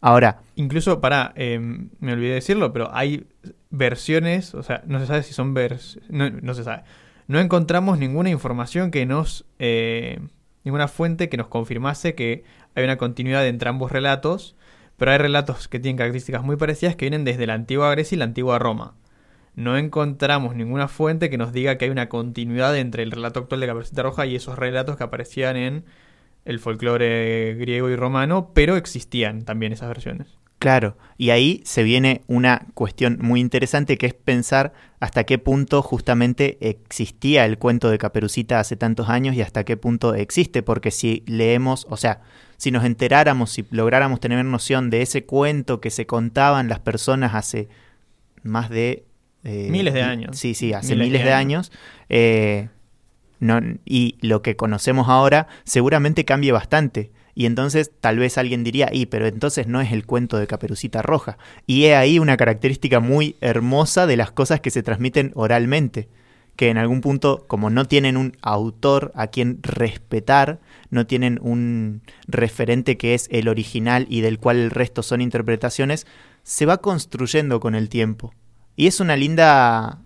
Ahora. 0.00 0.40
Incluso, 0.56 1.02
para, 1.02 1.34
em, 1.36 1.90
me 2.00 2.14
olvidé 2.14 2.32
decirlo, 2.32 2.72
pero 2.72 2.88
hay 2.94 3.26
versiones, 3.68 4.54
o 4.54 4.62
sea, 4.62 4.84
no 4.86 4.98
se 5.00 5.06
sabe 5.06 5.22
si 5.22 5.34
son 5.34 5.52
vers. 5.52 5.98
No, 6.08 6.30
no 6.30 6.54
se 6.54 6.64
sabe. 6.64 6.84
No 7.28 7.38
encontramos 7.40 7.98
ninguna 7.98 8.30
información 8.30 8.90
que 8.90 9.04
nos. 9.04 9.44
Eh, 9.58 10.20
ninguna 10.64 10.88
fuente 10.88 11.28
que 11.28 11.36
nos 11.36 11.48
confirmase 11.48 12.14
que 12.14 12.44
hay 12.74 12.84
una 12.84 12.96
continuidad 12.96 13.46
entre 13.46 13.68
ambos 13.68 13.92
relatos, 13.92 14.56
pero 14.96 15.10
hay 15.10 15.18
relatos 15.18 15.68
que 15.68 15.78
tienen 15.78 15.98
características 15.98 16.42
muy 16.42 16.56
parecidas 16.56 16.96
que 16.96 17.04
vienen 17.04 17.26
desde 17.26 17.46
la 17.46 17.52
antigua 17.52 17.90
Grecia 17.90 18.16
y 18.16 18.18
la 18.18 18.24
antigua 18.24 18.58
Roma. 18.58 18.94
No 19.54 19.76
encontramos 19.78 20.56
ninguna 20.56 20.88
fuente 20.88 21.30
que 21.30 21.38
nos 21.38 21.52
diga 21.52 21.78
que 21.78 21.84
hay 21.84 21.90
una 21.90 22.08
continuidad 22.08 22.76
entre 22.76 23.02
el 23.02 23.10
relato 23.10 23.40
actual 23.40 23.60
de 23.60 23.66
Caperucita 23.68 24.02
Roja 24.02 24.26
y 24.26 24.36
esos 24.36 24.58
relatos 24.58 24.96
que 24.96 25.04
aparecían 25.04 25.56
en 25.56 25.84
el 26.44 26.58
folclore 26.58 27.54
griego 27.54 27.88
y 27.88 27.96
romano, 27.96 28.50
pero 28.52 28.76
existían 28.76 29.44
también 29.44 29.72
esas 29.72 29.88
versiones. 29.88 30.38
Claro, 30.64 30.96
y 31.18 31.28
ahí 31.28 31.60
se 31.66 31.82
viene 31.82 32.22
una 32.26 32.66
cuestión 32.72 33.18
muy 33.20 33.40
interesante 33.40 33.98
que 33.98 34.06
es 34.06 34.14
pensar 34.14 34.72
hasta 34.98 35.24
qué 35.24 35.36
punto 35.36 35.82
justamente 35.82 36.56
existía 36.60 37.44
el 37.44 37.58
cuento 37.58 37.90
de 37.90 37.98
Caperucita 37.98 38.60
hace 38.60 38.74
tantos 38.74 39.10
años 39.10 39.36
y 39.36 39.42
hasta 39.42 39.64
qué 39.64 39.76
punto 39.76 40.14
existe, 40.14 40.62
porque 40.62 40.90
si 40.90 41.22
leemos, 41.26 41.86
o 41.90 41.98
sea, 41.98 42.22
si 42.56 42.70
nos 42.70 42.84
enteráramos, 42.84 43.50
si 43.50 43.66
lográramos 43.70 44.20
tener 44.20 44.42
noción 44.42 44.88
de 44.88 45.02
ese 45.02 45.26
cuento 45.26 45.82
que 45.82 45.90
se 45.90 46.06
contaban 46.06 46.68
las 46.68 46.80
personas 46.80 47.34
hace 47.34 47.68
más 48.42 48.70
de... 48.70 49.04
Eh, 49.44 49.68
miles 49.70 49.94
de 49.94 50.02
años. 50.02 50.38
Sí, 50.38 50.54
sí, 50.54 50.72
hace 50.72 50.96
miles, 50.96 51.22
de, 51.22 51.32
años. 51.32 51.70
Eh, 52.08 52.68
no, 53.40 53.60
y 53.84 54.16
lo 54.22 54.42
que 54.42 54.56
conocemos 54.56 55.08
ahora 55.08 55.46
seguramente 55.64 56.24
cambie 56.24 56.50
bastante. 56.50 57.12
Y 57.34 57.46
entonces 57.46 57.90
tal 58.00 58.18
vez 58.18 58.38
alguien 58.38 58.64
diría, 58.64 58.88
y 58.92 59.06
pero 59.06 59.26
entonces 59.26 59.66
no 59.66 59.80
es 59.80 59.92
el 59.92 60.06
cuento 60.06 60.38
de 60.38 60.46
Caperucita 60.46 61.02
Roja. 61.02 61.36
Y 61.66 61.84
he 61.84 61.96
ahí 61.96 62.18
una 62.18 62.36
característica 62.36 63.00
muy 63.00 63.36
hermosa 63.40 64.06
de 64.06 64.16
las 64.16 64.30
cosas 64.30 64.60
que 64.60 64.70
se 64.70 64.82
transmiten 64.82 65.32
oralmente, 65.34 66.08
que 66.56 66.70
en 66.70 66.78
algún 66.78 67.00
punto, 67.00 67.44
como 67.48 67.70
no 67.70 67.86
tienen 67.86 68.16
un 68.16 68.36
autor 68.40 69.12
a 69.16 69.26
quien 69.26 69.58
respetar, 69.62 70.60
no 70.90 71.06
tienen 71.06 71.40
un 71.42 72.02
referente 72.28 72.96
que 72.96 73.14
es 73.14 73.28
el 73.32 73.48
original 73.48 74.06
y 74.08 74.20
del 74.20 74.38
cual 74.38 74.58
el 74.58 74.70
resto 74.70 75.02
son 75.02 75.20
interpretaciones, 75.20 76.06
se 76.44 76.66
va 76.66 76.78
construyendo 76.78 77.58
con 77.58 77.74
el 77.74 77.88
tiempo. 77.88 78.32
Y 78.76 78.86
es 78.86 79.00
una 79.00 79.16
linda... 79.16 80.00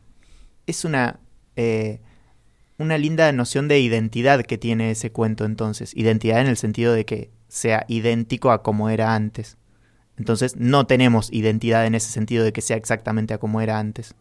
es 0.67 0.85
una... 0.85 1.21
Eh, 1.57 2.01
una 2.79 2.97
linda 2.97 3.31
noción 3.33 3.67
de 3.67 3.81
identidad 3.81 4.45
que 4.45 4.57
tiene 4.57 4.93
ese 4.93 5.11
cuento 5.11 5.45
entonces. 5.45 5.97
Identidad 5.97 6.41
en 6.41 6.47
el 6.47 6.57
sentido 6.57 6.93
de 6.93 7.05
que 7.05 7.31
sea 7.49 7.85
idéntico 7.89 8.53
a 8.53 8.63
como 8.63 8.89
era 8.89 9.15
antes. 9.15 9.59
Entonces 10.17 10.57
no 10.57 10.87
tenemos 10.87 11.33
identidad 11.33 11.87
en 11.87 11.95
ese 11.95 12.11
sentido 12.11 12.45
de 12.45 12.53
que 12.53 12.61
sea 12.61 12.77
exactamente 12.77 13.35
a 13.35 13.39
como 13.39 13.61
era 13.61 13.79
antes. 13.79 14.15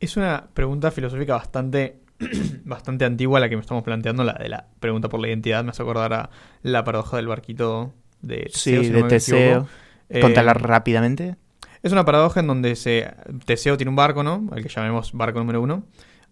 Es 0.00 0.16
una 0.16 0.48
pregunta 0.52 0.90
filosófica 0.90 1.34
bastante, 1.34 2.00
bastante 2.64 3.04
antigua 3.04 3.40
la 3.40 3.48
que 3.48 3.56
me 3.56 3.62
estamos 3.62 3.84
planteando, 3.84 4.24
la 4.24 4.34
de 4.34 4.48
la 4.48 4.68
pregunta 4.80 5.08
por 5.08 5.20
la 5.20 5.28
identidad. 5.28 5.64
Me 5.64 5.70
hace 5.70 5.82
acordar 5.82 6.12
a 6.12 6.30
la 6.62 6.84
paradoja 6.84 7.16
del 7.16 7.28
barquito 7.28 7.92
de 8.20 8.48
Teseo. 8.52 8.82
Sí, 8.82 8.90
de 8.90 9.02
Teseo. 9.04 9.68
Contala 10.20 10.52
eh, 10.52 10.54
rápidamente. 10.54 11.36
Es 11.84 11.92
una 11.92 12.04
paradoja 12.04 12.40
en 12.40 12.48
donde 12.48 12.74
se, 12.74 13.14
Teseo 13.44 13.76
tiene 13.76 13.90
un 13.90 13.96
barco, 13.96 14.24
¿no? 14.24 14.48
Al 14.50 14.62
que 14.62 14.68
llamemos 14.68 15.12
barco 15.12 15.38
número 15.38 15.60
uno 15.62 15.84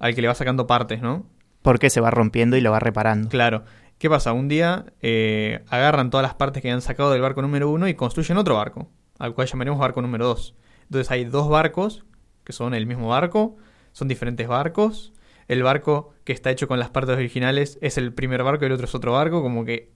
al 0.02 0.16
que 0.16 0.21
le 0.21 0.26
va 0.26 0.35
sacando 0.35 0.66
partes, 0.66 1.00
¿no? 1.00 1.26
Porque 1.62 1.88
se 1.88 2.00
va 2.00 2.11
rompiendo 2.11 2.56
y 2.56 2.61
lo 2.61 2.73
va 2.73 2.80
reparando. 2.80 3.28
Claro. 3.28 3.62
¿Qué 3.99 4.11
pasa? 4.11 4.32
Un 4.32 4.49
día 4.49 4.87
eh, 5.00 5.62
agarran 5.68 6.11
todas 6.11 6.25
las 6.25 6.35
partes 6.35 6.61
que 6.61 6.73
han 6.73 6.82
sacado 6.82 7.12
del 7.12 7.21
barco 7.21 7.40
número 7.40 7.71
uno 7.71 7.87
y 7.87 7.94
construyen 7.94 8.37
otro 8.37 8.56
barco, 8.56 8.90
al 9.21 9.32
cual 9.32 9.47
llamaremos 9.47 9.78
barco 9.78 10.02
número 10.02 10.26
dos. 10.26 10.56
Entonces 10.82 11.09
hay 11.12 11.25
dos 11.25 11.49
barcos 11.49 12.04
que 12.42 12.52
son 12.52 12.75
el 12.75 12.85
mismo 12.85 13.11
barco, 13.11 13.56
son 13.92 14.09
diferentes 14.09 14.49
barcos. 14.49 15.12
El 15.47 15.62
barco 15.62 16.12
que 16.25 16.32
está 16.32 16.50
hecho 16.50 16.66
con 16.66 16.80
las 16.80 16.90
partes 16.90 17.14
originales 17.14 17.78
es 17.80 17.97
el 17.97 18.12
primer 18.12 18.42
barco 18.42 18.64
y 18.64 18.66
el 18.66 18.73
otro 18.73 18.87
es 18.87 18.94
otro 18.97 19.12
barco, 19.12 19.40
como 19.40 19.64
que 19.64 19.92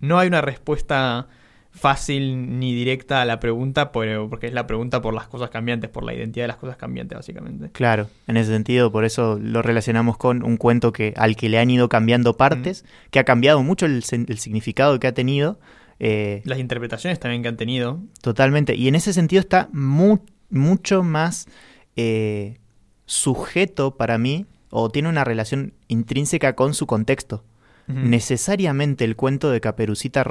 no 0.00 0.18
hay 0.18 0.26
una 0.26 0.40
respuesta 0.40 1.28
fácil 1.74 2.58
ni 2.60 2.72
directa 2.72 3.20
a 3.20 3.24
la 3.24 3.40
pregunta, 3.40 3.90
porque 3.90 4.46
es 4.46 4.52
la 4.52 4.66
pregunta 4.66 5.02
por 5.02 5.12
las 5.12 5.26
cosas 5.26 5.50
cambiantes, 5.50 5.90
por 5.90 6.04
la 6.04 6.14
identidad 6.14 6.44
de 6.44 6.48
las 6.48 6.56
cosas 6.56 6.76
cambiantes, 6.76 7.18
básicamente. 7.18 7.70
Claro, 7.72 8.08
en 8.28 8.36
ese 8.36 8.52
sentido, 8.52 8.92
por 8.92 9.04
eso 9.04 9.38
lo 9.42 9.60
relacionamos 9.60 10.16
con 10.16 10.44
un 10.44 10.56
cuento 10.56 10.92
que 10.92 11.12
al 11.16 11.34
que 11.36 11.48
le 11.48 11.58
han 11.58 11.70
ido 11.70 11.88
cambiando 11.88 12.36
partes, 12.36 12.84
que 13.10 13.18
ha 13.18 13.24
cambiado 13.24 13.62
mucho 13.62 13.86
el, 13.86 14.04
significado 14.04 14.98
que 15.00 15.08
ha 15.08 15.14
tenido. 15.14 15.58
Eh, 15.98 16.42
las 16.44 16.58
interpretaciones 16.58 17.18
también 17.18 17.42
que 17.42 17.48
han 17.48 17.56
tenido. 17.56 18.00
Totalmente, 18.22 18.76
y 18.76 18.86
en 18.86 18.94
ese 18.94 19.12
sentido 19.12 19.40
está 19.40 19.68
mucho 19.72 21.02
más 21.02 21.48
eh, 21.96 22.58
sujeto 23.04 23.96
para 23.96 24.16
mí, 24.16 24.46
o 24.70 24.90
tiene 24.90 25.08
una 25.08 25.24
relación 25.24 25.74
intrínseca 25.88 26.54
con 26.54 26.72
su 26.72 26.86
contexto 26.86 27.44
necesariamente 27.86 29.04
el 29.04 29.16
cuento 29.16 29.50
de 29.50 29.60
Caperucita, 29.60 30.24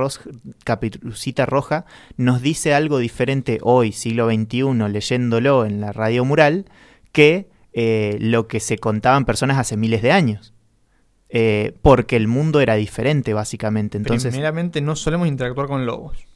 Roja 1.45 1.86
nos 2.17 2.41
dice 2.41 2.74
algo 2.74 2.98
diferente 2.98 3.60
hoy, 3.62 3.91
siglo 3.91 4.29
XXI, 4.29 4.89
leyéndolo 4.89 5.65
en 5.65 5.81
la 5.81 5.91
radio 5.91 6.25
mural, 6.25 6.65
que 7.12 7.50
eh, 7.74 8.17
lo 8.19 8.48
que 8.48 8.60
se 8.60 8.77
contaban 8.77 9.25
personas 9.25 9.57
hace 9.57 9.77
miles 9.77 10.01
de 10.01 10.12
años. 10.12 10.53
Eh, 11.36 11.75
porque 11.81 12.15
el 12.15 12.27
mundo 12.27 12.62
era 12.62 12.75
diferente, 12.75 13.33
básicamente. 13.33 13.98
Entonces, 13.98 14.31
Primeramente, 14.31 14.81
no 14.81 14.95
solemos 14.95 15.27
interactuar 15.27 15.67
con 15.67 15.86
lobos. 15.86 16.27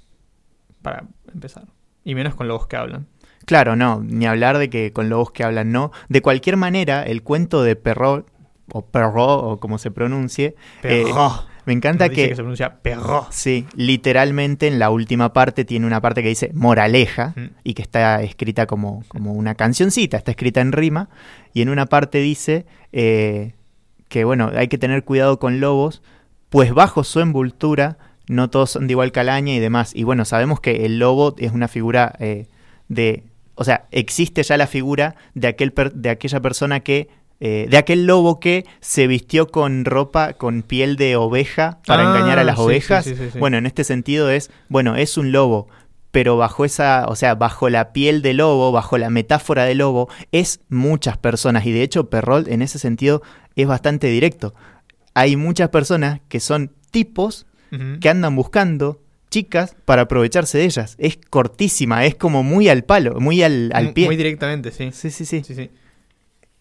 Para 0.82 1.08
empezar. 1.32 1.66
Y 2.04 2.16
menos 2.16 2.34
con 2.34 2.48
lobos 2.48 2.66
que 2.66 2.78
hablan. 2.78 3.08
Claro, 3.46 3.76
no, 3.76 4.02
ni 4.04 4.26
hablar 4.26 4.58
de 4.58 4.70
que 4.70 4.92
con 4.92 5.08
lobos 5.10 5.32
que 5.32 5.44
hablan 5.44 5.72
no. 5.72 5.92
De 6.10 6.22
cualquier 6.22 6.58
manera, 6.58 7.04
el 7.04 7.22
cuento 7.22 7.62
de 7.62 7.76
Perrault 7.76 8.28
o 8.72 8.86
perro, 8.86 9.52
o 9.52 9.60
como 9.60 9.78
se 9.78 9.92
pronuncie. 9.92 10.56
Eh, 10.84 11.06
me 11.66 11.74
encanta 11.74 12.10
que, 12.10 12.30
que, 12.30 12.36
se 12.36 12.42
pronuncia 12.42 12.82
perro. 12.82 13.28
Sí, 13.30 13.66
literalmente 13.76 14.68
en 14.68 14.80
la 14.80 14.90
última 14.90 15.34
parte 15.34 15.66
tiene 15.66 15.86
una 15.86 16.02
parte 16.02 16.24
que 16.24 16.30
dice 16.30 16.52
moraleja 16.54 17.34
mm. 17.36 17.46
y 17.64 17.74
que 17.74 17.82
está 17.82 18.22
escrita 18.22 18.68
como, 18.68 19.04
como 19.10 19.34
una 19.34 19.56
cancioncita, 19.56 20.18
está 20.18 20.32
escrita 20.32 20.62
en 20.62 20.72
rima. 20.72 21.10
Y 21.54 21.62
en 21.62 21.70
una 21.70 21.86
parte 21.86 22.20
dice 22.20 22.66
eh, 22.94 23.54
que, 24.08 24.24
bueno, 24.24 24.52
hay 24.56 24.68
que 24.68 24.78
tener 24.78 25.04
cuidado 25.04 25.40
con 25.40 25.60
lobos, 25.60 26.02
pues 26.50 26.74
bajo 26.74 27.04
su 27.04 27.20
envoltura 27.20 27.98
no 28.28 28.50
todos 28.50 28.72
son 28.72 28.88
de 28.88 28.94
igual 28.94 29.12
calaña 29.12 29.54
y 29.54 29.60
demás. 29.60 29.96
Y 29.96 30.04
bueno, 30.04 30.26
sabemos 30.26 30.60
que 30.60 30.86
el 30.86 31.00
lobo 31.00 31.36
es 31.38 31.52
una 31.52 31.68
figura 31.68 32.14
eh, 32.20 32.48
de. 32.88 33.24
O 33.56 33.64
sea, 33.64 33.88
existe 33.92 34.44
ya 34.44 34.58
la 34.58 34.68
figura 34.68 35.16
de, 35.34 35.48
aquel 35.48 35.74
de 35.96 36.10
aquella 36.10 36.42
persona 36.42 36.82
que 36.82 37.10
eh, 37.40 37.68
de 37.70 37.78
aquel 37.78 38.08
lobo 38.08 38.40
que 38.40 38.66
se 38.80 39.06
vistió 39.06 39.50
con 39.50 39.86
ropa 39.86 40.34
con 40.34 40.64
piel 40.64 40.96
de 40.96 41.16
oveja 41.16 41.80
para 41.86 42.02
ah, 42.02 42.16
engañar 42.16 42.40
a 42.40 42.44
las 42.44 42.58
ovejas. 42.58 43.08
bueno, 43.38 43.58
en 43.58 43.68
este 43.68 43.84
sentido 43.84 44.32
es, 44.32 44.50
bueno, 44.70 44.96
es 44.96 45.18
un 45.18 45.32
lobo, 45.32 45.68
pero 46.12 46.36
bajo 46.36 46.66
esa, 46.66 47.06
o 47.08 47.16
sea, 47.16 47.36
bajo 47.36 47.70
la 47.70 47.94
piel 47.94 48.24
de 48.24 48.34
lobo, 48.34 48.72
bajo 48.72 48.98
la 48.98 49.12
metáfora 49.12 49.66
de 49.66 49.76
lobo, 49.76 50.10
es 50.32 50.62
muchas 50.70 51.18
personas. 51.18 51.66
Y 51.68 51.72
de 51.72 51.84
hecho, 51.84 52.10
Perrol 52.10 52.46
en 52.48 52.64
ese 52.64 52.80
sentido 52.80 53.22
es 53.56 53.68
bastante 53.68 54.08
directo. 54.08 54.56
Hay 55.14 55.36
muchas 55.36 55.70
personas 55.70 56.22
que 56.30 56.40
son 56.40 56.72
tipos 56.90 57.46
que 58.00 58.10
andan 58.10 58.34
buscando 58.36 59.02
chicas 59.30 59.76
para 59.86 60.04
aprovecharse 60.04 60.58
de 60.58 60.66
ellas. 60.66 60.96
Es 60.98 61.18
cortísima, 61.30 62.06
es 62.06 62.16
como 62.16 62.42
muy 62.44 62.70
al 62.70 62.84
palo, 62.84 63.20
muy 63.20 63.44
al, 63.44 63.72
al 63.74 63.94
pie. 63.94 64.06
Muy 64.06 64.16
directamente, 64.16 64.72
sí. 64.72 64.92
Sí, 64.94 65.12
sí, 65.12 65.26
sí. 65.26 65.44
sí, 65.44 65.54
sí. 65.54 65.70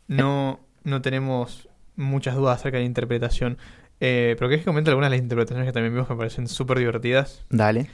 No, 0.09 0.61
no 0.87 1.03
tenemos 1.03 1.69
muchas 1.97 2.37
dudas 2.37 2.61
acerca 2.61 2.79
de 2.79 2.85
la 2.85 2.89
interpretación. 2.89 3.59
Eh, 3.99 4.37
pero 4.39 4.51
que 4.51 4.63
comentar 4.63 4.93
algunas 4.93 5.11
de 5.11 5.17
las 5.17 5.23
interpretaciones 5.23 5.67
que 5.67 5.73
también 5.73 5.93
vimos 5.93 6.07
que 6.07 6.15
me 6.15 6.19
parecen 6.19 6.49
súper 6.49 6.79
divertidas. 6.79 7.45
Dale. 7.51 7.89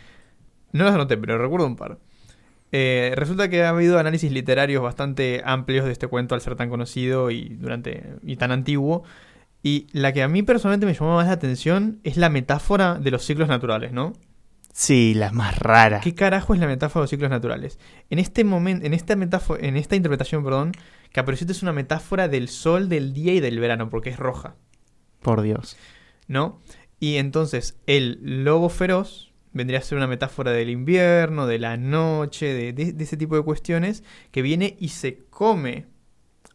No 0.72 0.84
las 0.84 0.94
anoté, 0.94 1.16
pero 1.16 1.38
recuerdo 1.38 1.66
un 1.66 1.76
par. 1.76 1.98
Eh, 2.72 3.12
resulta 3.16 3.48
que 3.48 3.62
ha 3.62 3.68
habido 3.68 3.98
análisis 3.98 4.32
literarios 4.32 4.82
bastante 4.82 5.42
amplios 5.44 5.84
de 5.84 5.92
este 5.92 6.06
cuento 6.06 6.34
al 6.34 6.40
ser 6.40 6.56
tan 6.56 6.70
conocido 6.70 7.30
y 7.30 7.50
durante 7.50 8.14
y 8.22 8.36
tan 8.36 8.50
antiguo. 8.50 9.04
Y 9.62 9.86
la 9.92 10.12
que 10.12 10.22
a 10.22 10.28
mí 10.28 10.42
personalmente 10.42 10.86
me 10.86 10.94
llamó 10.94 11.16
más 11.16 11.26
la 11.26 11.34
atención 11.34 12.00
es 12.02 12.16
la 12.16 12.30
metáfora 12.30 12.94
de 12.94 13.10
los 13.10 13.24
ciclos 13.24 13.48
naturales, 13.48 13.92
¿no? 13.92 14.12
Sí, 14.72 15.12
la 15.14 15.30
más 15.30 15.58
rara. 15.58 16.00
¿Qué 16.00 16.14
carajo 16.14 16.54
es 16.54 16.60
la 16.60 16.66
metáfora 16.66 17.00
de 17.00 17.04
los 17.04 17.10
ciclos 17.10 17.30
naturales? 17.30 17.78
En 18.10 18.18
este 18.18 18.42
momento, 18.42 18.86
en 18.86 18.94
esta 18.94 19.14
metáfora, 19.16 19.64
en 19.64 19.76
esta 19.76 19.94
interpretación, 19.94 20.42
perdón, 20.42 20.72
Caperucita 21.12 21.52
es 21.52 21.62
una 21.62 21.72
metáfora 21.72 22.28
del 22.28 22.48
sol, 22.48 22.88
del 22.88 23.12
día 23.12 23.34
y 23.34 23.40
del 23.40 23.58
verano, 23.60 23.90
porque 23.90 24.10
es 24.10 24.16
roja. 24.16 24.56
Por 25.20 25.42
Dios. 25.42 25.76
¿No? 26.26 26.60
Y 26.98 27.16
entonces 27.16 27.78
el 27.86 28.44
lobo 28.44 28.68
feroz 28.68 29.32
vendría 29.52 29.80
a 29.80 29.82
ser 29.82 29.98
una 29.98 30.06
metáfora 30.06 30.52
del 30.52 30.70
invierno, 30.70 31.46
de 31.46 31.58
la 31.58 31.76
noche, 31.76 32.72
de, 32.72 32.96
ese 32.98 33.16
tipo 33.16 33.36
de 33.36 33.42
cuestiones, 33.42 34.02
que 34.30 34.42
viene 34.42 34.76
y 34.78 34.88
se 34.88 35.24
come 35.28 35.86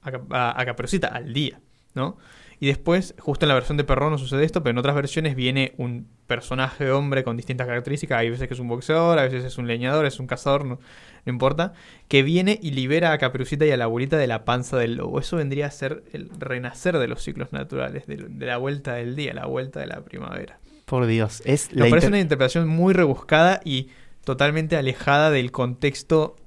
a, 0.02 0.60
a, 0.60 0.66
Caperucita 0.66 1.08
al 1.08 1.34
día, 1.34 1.60
¿no? 1.94 2.18
Y 2.60 2.68
después, 2.68 3.14
justo 3.20 3.46
en 3.46 3.50
la 3.50 3.54
versión 3.54 3.78
de 3.78 3.84
Perrón 3.84 4.12
no 4.12 4.18
sucede 4.18 4.44
esto, 4.44 4.64
pero 4.64 4.72
en 4.72 4.78
otras 4.80 4.96
versiones 4.96 5.36
viene 5.36 5.74
un 5.78 6.08
personaje 6.26 6.90
hombre 6.90 7.24
con 7.24 7.38
distintas 7.38 7.68
características. 7.68 8.20
Hay 8.20 8.32
veces 8.32 8.48
que 8.48 8.56
es 8.56 8.60
un 8.60 8.68
boxeador, 8.68 9.20
a 9.20 9.24
veces 9.24 9.44
es 9.44 9.58
un 9.60 9.68
leñador, 9.68 10.06
es 10.08 10.20
un 10.20 10.26
cazador, 10.26 10.66
no, 10.66 10.80
no 11.26 11.32
importa. 11.32 11.74
Que 12.08 12.24
viene 12.24 12.60
y 12.62 12.72
libera 12.72 13.12
a 13.12 13.18
Caperucita 13.20 13.66
y 13.66 13.72
a 13.72 13.78
la 13.78 13.84
abuelita 13.84 14.18
de 14.18 14.26
la 14.26 14.44
panza 14.44 14.78
del 14.78 14.96
lobo. 14.96 15.20
Eso 15.20 15.38
vendría 15.38 15.68
a 15.68 15.72
ser 15.72 16.04
el 16.14 16.32
renacer 16.40 16.98
de 16.98 17.08
los 17.08 17.22
ciclos 17.22 17.54
naturales, 17.54 18.08
de, 18.08 18.26
de 18.28 18.46
la 18.48 18.58
vuelta 18.58 18.94
del 18.94 19.16
día, 19.16 19.34
la 19.36 19.46
vuelta 19.46 19.80
de 19.80 19.88
la 19.88 20.02
primavera. 20.02 20.60
Por 20.86 21.06
Dios, 21.06 21.44
es 21.46 21.72
Me 21.76 21.90
parece 21.90 22.08
una 22.08 22.20
interpretación 22.20 22.68
muy 22.68 22.94
rebuscada 22.94 23.60
y 23.64 23.90
totalmente 24.24 24.78
alejada 24.78 25.30
del 25.30 25.52
contexto 25.52 26.38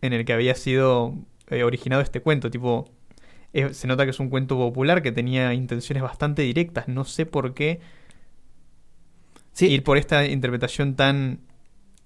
en 0.00 0.12
el 0.12 0.24
que 0.24 0.32
había 0.32 0.54
sido 0.54 1.14
eh, 1.48 1.62
originado 1.62 2.00
este 2.00 2.20
cuento. 2.20 2.50
Tipo, 2.50 2.88
se 3.72 3.86
nota 3.86 4.04
que 4.04 4.10
es 4.10 4.20
un 4.20 4.28
cuento 4.28 4.56
popular 4.56 5.02
que 5.02 5.12
tenía 5.12 5.54
intenciones 5.54 6.02
bastante 6.02 6.42
directas. 6.42 6.88
No 6.88 7.04
sé 7.04 7.26
por 7.26 7.54
qué 7.54 7.80
ir 9.58 9.82
por 9.82 9.96
esta 9.96 10.26
interpretación 10.26 10.96
tan 10.96 11.40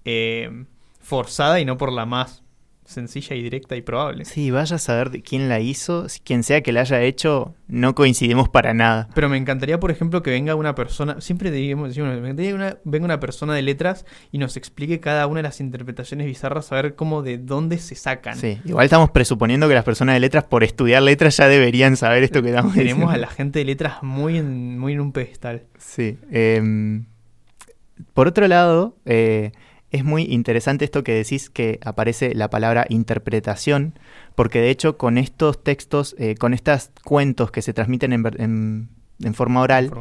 eh, 0.05 0.65
forzada 0.99 1.59
y 1.59 1.65
no 1.65 1.77
por 1.77 1.91
la 1.91 2.05
más 2.05 2.43
sencilla 2.85 3.35
y 3.35 3.43
directa 3.43 3.75
y 3.75 3.81
probable. 3.81 4.25
Sí, 4.25 4.51
vaya 4.51 4.75
a 4.75 4.79
saber 4.79 5.21
quién 5.23 5.49
la 5.49 5.59
hizo, 5.59 6.07
quien 6.23 6.43
sea 6.43 6.61
que 6.61 6.71
la 6.71 6.81
haya 6.81 7.01
hecho, 7.01 7.55
no 7.67 7.95
coincidimos 7.95 8.49
para 8.49 8.73
nada. 8.73 9.07
Pero 9.13 9.29
me 9.29 9.37
encantaría, 9.37 9.79
por 9.79 9.91
ejemplo, 9.91 10.21
que 10.21 10.31
venga 10.31 10.55
una 10.55 10.75
persona, 10.75 11.21
siempre 11.21 11.51
digamos, 11.51 11.89
decimos, 11.89 12.09
me 12.09 12.17
encantaría 12.17 12.51
que 12.51 12.55
una, 12.55 12.77
venga 12.83 13.05
una 13.05 13.19
persona 13.19 13.53
de 13.53 13.61
letras 13.61 14.05
y 14.31 14.37
nos 14.37 14.57
explique 14.57 14.99
cada 14.99 15.27
una 15.27 15.39
de 15.39 15.43
las 15.43 15.59
interpretaciones 15.59 16.27
bizarras, 16.27 16.71
a 16.71 16.75
ver 16.75 16.95
cómo 16.95 17.21
de 17.21 17.37
dónde 17.37 17.77
se 17.77 17.95
sacan. 17.95 18.35
Sí, 18.35 18.59
igual 18.65 18.85
estamos 18.85 19.11
presuponiendo 19.11 19.67
que 19.67 19.73
las 19.73 19.85
personas 19.85 20.15
de 20.15 20.19
letras, 20.19 20.43
por 20.43 20.63
estudiar 20.63 21.01
letras, 21.01 21.37
ya 21.37 21.47
deberían 21.47 21.95
saber 21.95 22.23
esto 22.23 22.41
que 22.41 22.49
estamos 22.49 22.73
Tenemos 22.73 23.13
a 23.13 23.17
la 23.17 23.27
gente 23.27 23.59
de 23.59 23.65
letras 23.65 24.03
muy 24.03 24.37
en, 24.37 24.77
muy 24.77 24.93
en 24.93 25.01
un 25.01 25.11
pedestal. 25.11 25.63
Sí. 25.77 26.17
Em, 26.31 27.05
por 28.13 28.27
otro 28.27 28.47
lado, 28.47 28.97
eh, 29.05 29.51
es 29.91 30.05
muy 30.05 30.23
interesante 30.23 30.85
esto 30.85 31.03
que 31.03 31.13
decís 31.13 31.49
que 31.49 31.79
aparece 31.83 32.33
la 32.33 32.49
palabra 32.49 32.85
interpretación, 32.89 33.99
porque 34.35 34.61
de 34.61 34.69
hecho 34.69 34.97
con 34.97 35.17
estos 35.17 35.63
textos, 35.63 36.15
eh, 36.17 36.35
con 36.35 36.53
estos 36.53 36.91
cuentos 37.03 37.51
que 37.51 37.61
se 37.61 37.73
transmiten 37.73 38.13
en, 38.13 38.89
en, 39.19 39.33
forma 39.33 39.59
oral, 39.59 39.91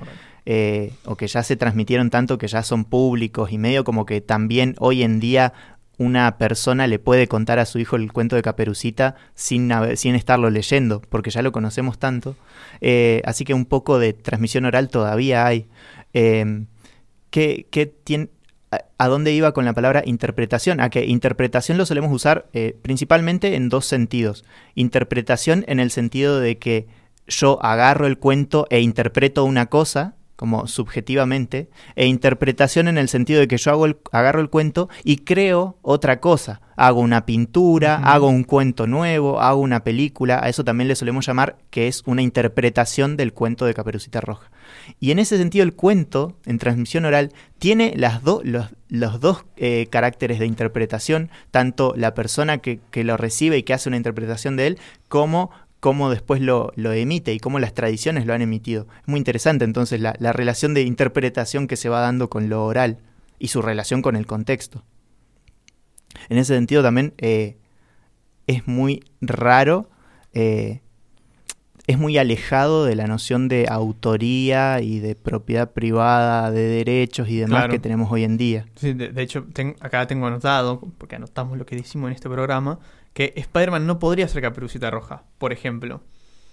eh, 0.47 0.93
o 1.05 1.17
que 1.17 1.27
ya 1.27 1.43
se 1.43 1.57
transmitieron 1.57 2.09
tanto 2.09 2.39
que 2.39 2.47
ya 2.47 2.63
son 2.63 2.85
públicos 2.85 3.51
y 3.53 3.59
medio 3.59 3.85
como 3.85 4.07
que 4.07 4.21
también 4.21 4.75
hoy 4.79 5.03
en 5.03 5.19
día 5.19 5.53
una 5.99 6.39
persona 6.39 6.87
le 6.87 6.99
puede 6.99 7.27
contar 7.27 7.59
a 7.59 7.67
su 7.67 7.79
hijo 7.79 7.97
el 7.97 8.13
cuento 8.13 8.37
de 8.37 8.43
Caperucita 8.43 9.17
sin, 9.35 9.71
sin 9.97 10.15
estarlo 10.15 10.49
leyendo, 10.49 11.03
porque 11.03 11.31
ya 11.31 11.43
lo 11.43 11.53
conocemos 11.53 11.99
tanto. 11.99 12.37
Eh, 12.81 13.21
así 13.27 13.45
que 13.45 13.53
un 13.53 13.67
poco 13.67 13.99
de 13.99 14.15
transmisión 14.15 14.65
oral 14.65 14.89
todavía 14.89 15.45
hay. 15.45 15.69
¿qué, 16.13 17.67
qué 17.71 17.87
tiene, 17.87 18.31
a 18.71 19.09
dónde 19.09 19.33
iba 19.33 19.53
con 19.53 19.65
la 19.65 19.73
palabra 19.73 20.03
interpretación, 20.05 20.81
a 20.81 20.91
que 20.91 21.05
interpretación 21.07 21.77
lo 21.77 21.87
solemos 21.87 22.13
usar 22.13 22.47
eh, 22.53 22.77
principalmente 22.83 23.57
en 23.57 23.69
dos 23.69 23.87
sentidos. 23.87 24.45
Interpretación 24.75 25.65
en 25.67 25.81
el 25.81 25.91
sentido 25.91 26.39
de 26.39 26.59
que 26.59 26.87
yo 27.27 27.63
agarro 27.65 28.07
el 28.07 28.19
cuento 28.19 28.67
e 28.71 28.81
interpreto 28.81 29.45
una 29.45 29.67
cosa, 29.67 30.15
como 30.41 30.67
subjetivamente, 30.67 31.69
e 31.97 32.07
interpretación 32.07 32.89
en 32.89 32.97
el 32.97 33.11
sentido 33.11 33.41
de 33.41 33.47
que 33.47 33.59
yo 33.59 33.73
hago 33.73 33.85
el, 33.85 33.99
agarro 34.11 34.41
el 34.41 34.49
cuento 34.49 34.89
y 35.05 35.19
creo 35.19 35.77
otra 35.83 36.19
cosa. 36.19 36.63
Hago 36.77 37.01
una 37.01 37.27
pintura, 37.27 37.97
hago 37.97 38.29
un 38.29 38.45
cuento 38.45 38.87
nuevo, 38.87 39.43
hago 39.43 39.61
una 39.61 39.85
película, 39.85 40.41
a 40.43 40.49
eso 40.49 40.65
también 40.65 40.89
le 40.89 40.97
solemos 40.97 41.27
llamar 41.27 41.59
que 41.69 41.89
es 41.89 42.03
una 42.07 42.23
interpretación 42.23 43.19
del 43.19 43.35
cuento 43.35 43.67
de 43.67 43.75
Caperucita 43.75 44.23
Roja. 44.23 44.51
Y 44.99 45.11
en 45.11 45.19
ese 45.19 45.37
sentido 45.37 45.63
el 45.63 45.75
cuento, 45.75 46.39
en 46.47 46.57
transmisión 46.57 47.05
oral, 47.05 47.35
tiene 47.59 47.93
las 47.95 48.23
los, 48.23 48.71
los, 48.89 49.21
dos 49.21 49.45
eh, 49.59 49.89
caracteres 49.91 50.39
de 50.39 50.47
interpretación, 50.47 51.29
tanto 51.51 51.93
la 51.99 52.15
persona 52.15 52.59
que, 52.59 52.81
que 52.91 53.05
lo 53.05 53.19
recibe 53.19 53.59
y 53.59 53.63
que 53.63 53.75
hace 53.75 53.91
una 53.91 53.99
interpretación 53.99 54.57
de 54.57 54.69
él, 54.69 54.79
como 55.09 55.51
cómo 55.81 56.11
después 56.11 56.43
lo, 56.43 56.73
emite 56.77 57.33
y 57.33 57.41
cómo 57.41 57.59
las 57.59 57.75
tradiciones 57.75 58.27
lo 58.27 58.35
han 58.35 58.43
emitido. 58.43 58.87
Es 59.01 59.09
muy 59.09 59.19
interesante 59.19 59.65
entonces 59.65 60.01
la, 60.01 60.13
relación 60.33 60.75
de 60.75 60.83
interpretación 60.83 61.67
que 61.67 61.77
se 61.77 61.89
va 61.89 62.01
dando 62.01 62.31
con 62.31 62.49
lo 62.49 62.65
oral 62.65 62.99
y 63.39 63.49
su 63.49 63.63
relación 63.63 64.03
con 64.03 64.15
el 64.15 64.27
contexto. 64.27 64.85
En 66.29 66.39
ese 66.39 66.55
sentido 66.55 66.83
también 66.83 67.15
eh, 67.19 67.57
es 68.47 68.69
muy 68.69 69.05
raro, 69.21 69.89
eh, 70.35 70.83
es 71.91 71.99
muy 71.99 72.17
alejado 72.19 72.85
de 72.85 72.95
la 72.95 73.09
noción 73.09 73.49
de 73.49 73.67
autoría 73.69 74.81
y 74.81 75.01
de 75.01 75.17
propiedad 75.17 75.73
privada, 75.73 76.53
de 76.53 76.63
derechos 76.63 77.29
y 77.29 77.39
demás 77.39 77.69
que 77.69 77.81
tenemos 77.81 78.13
hoy 78.13 78.23
en 78.23 78.37
día. 78.37 78.67
Sí, 78.77 78.93
de, 78.93 79.21
hecho, 79.21 79.45
acá 79.81 80.07
tengo 80.07 80.29
anotado, 80.29 80.81
porque 80.99 81.17
anotamos 81.17 81.59
lo 81.59 81.67
que 81.67 81.75
decimos 81.75 82.09
en 82.09 82.15
este 82.15 82.29
programa, 82.29 82.79
que 83.13 83.33
Spider-Man 83.35 83.89
no 83.89 83.99
podría 83.99 84.29
ser 84.29 84.41
Caperucita 84.41 84.89
Roja, 84.89 85.25
por 85.39 85.53
ejemplo. 85.53 86.03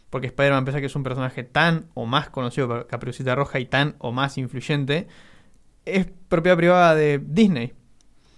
Porque 0.09 0.25
Spider-Man, 0.25 0.65
pese 0.65 0.77
a 0.77 0.79
que 0.79 0.87
es 0.87 0.95
un 0.95 1.03
personaje 1.03 1.43
tan 1.43 1.85
o 1.93 2.07
más 2.07 2.29
conocido 2.31 2.67
por 2.67 2.87
Caperucita 2.87 3.35
Roja 3.35 3.59
y 3.59 3.67
tan 3.67 3.95
o 3.99 4.11
más 4.11 4.39
influyente, 4.39 5.07
es 5.85 6.07
propiedad 6.29 6.57
privada 6.57 6.95
de 6.95 7.21
Disney. 7.23 7.73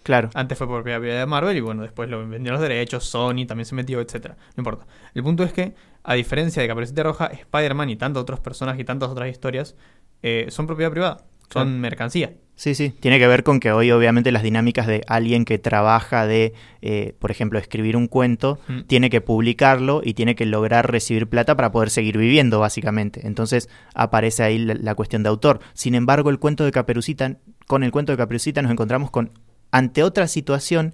Claro. 0.04 0.30
Antes 0.34 0.58
fue 0.58 0.68
propiedad 0.68 1.00
privada 1.00 1.20
de 1.22 1.26
Marvel 1.26 1.58
y 1.58 1.62
bueno, 1.62 1.84
después 1.84 2.10
lo 2.10 2.28
vendió 2.28 2.52
los 2.52 2.62
derechos, 2.62 3.06
Sony 3.06 3.46
también 3.48 3.66
se 3.66 3.76
metió, 3.76 4.02
etcétera. 4.02 4.38
No 4.56 4.62
importa. 4.62 4.86
El 5.14 5.24
punto 5.24 5.44
es 5.44 5.54
que, 5.54 5.74
a 6.04 6.14
diferencia 6.14 6.62
de 6.62 6.68
Caperucita 6.68 7.04
Roja, 7.04 7.28
Spider-Man 7.28 7.90
y 7.90 7.96
tantos 7.96 8.22
otros 8.22 8.40
personajes 8.40 8.82
y 8.82 8.86
tantas 8.86 9.10
otras 9.10 9.30
historias 9.30 9.76
eh, 10.24 10.48
son 10.50 10.68
propiedad 10.68 10.92
privada, 10.92 11.18
son 11.50 11.80
mercancía. 11.80 12.34
Sí, 12.60 12.76
sí, 12.76 12.90
tiene 12.90 13.20
que 13.20 13.28
ver 13.28 13.44
con 13.44 13.62
que 13.62 13.72
hoy 13.72 13.90
obviamente 13.90 14.34
las 14.34 14.44
dinámicas 14.44 14.86
de 14.86 15.02
alguien 15.08 15.46
que 15.46 15.60
trabaja 15.60 16.28
de, 16.28 16.52
eh, 16.82 17.16
por 17.18 17.32
ejemplo, 17.32 17.58
escribir 17.58 17.96
un 17.96 18.08
cuento, 18.08 18.60
mm. 18.68 18.82
tiene 18.82 19.10
que 19.10 19.22
publicarlo 19.22 20.02
y 20.04 20.14
tiene 20.14 20.36
que 20.36 20.46
lograr 20.46 20.92
recibir 20.92 21.30
plata 21.30 21.56
para 21.56 21.72
poder 21.72 21.90
seguir 21.90 22.18
viviendo, 22.18 22.60
básicamente. 22.60 23.26
Entonces 23.26 23.70
aparece 23.94 24.44
ahí 24.44 24.58
la, 24.58 24.94
cuestión 24.96 25.24
de 25.24 25.30
autor. 25.30 25.62
Sin 25.74 25.96
embargo, 25.96 26.30
el 26.32 26.40
cuento 26.40 26.66
de 26.66 26.74
Caperucita, 26.74 27.38
con 27.66 27.84
el 27.84 27.92
cuento 27.92 28.12
de 28.12 28.18
Caperucita 28.18 28.62
nos 28.62 28.74
encontramos 28.74 29.10
con 29.10 29.32
ante 29.72 30.04
otra 30.04 30.28
situación 30.28 30.94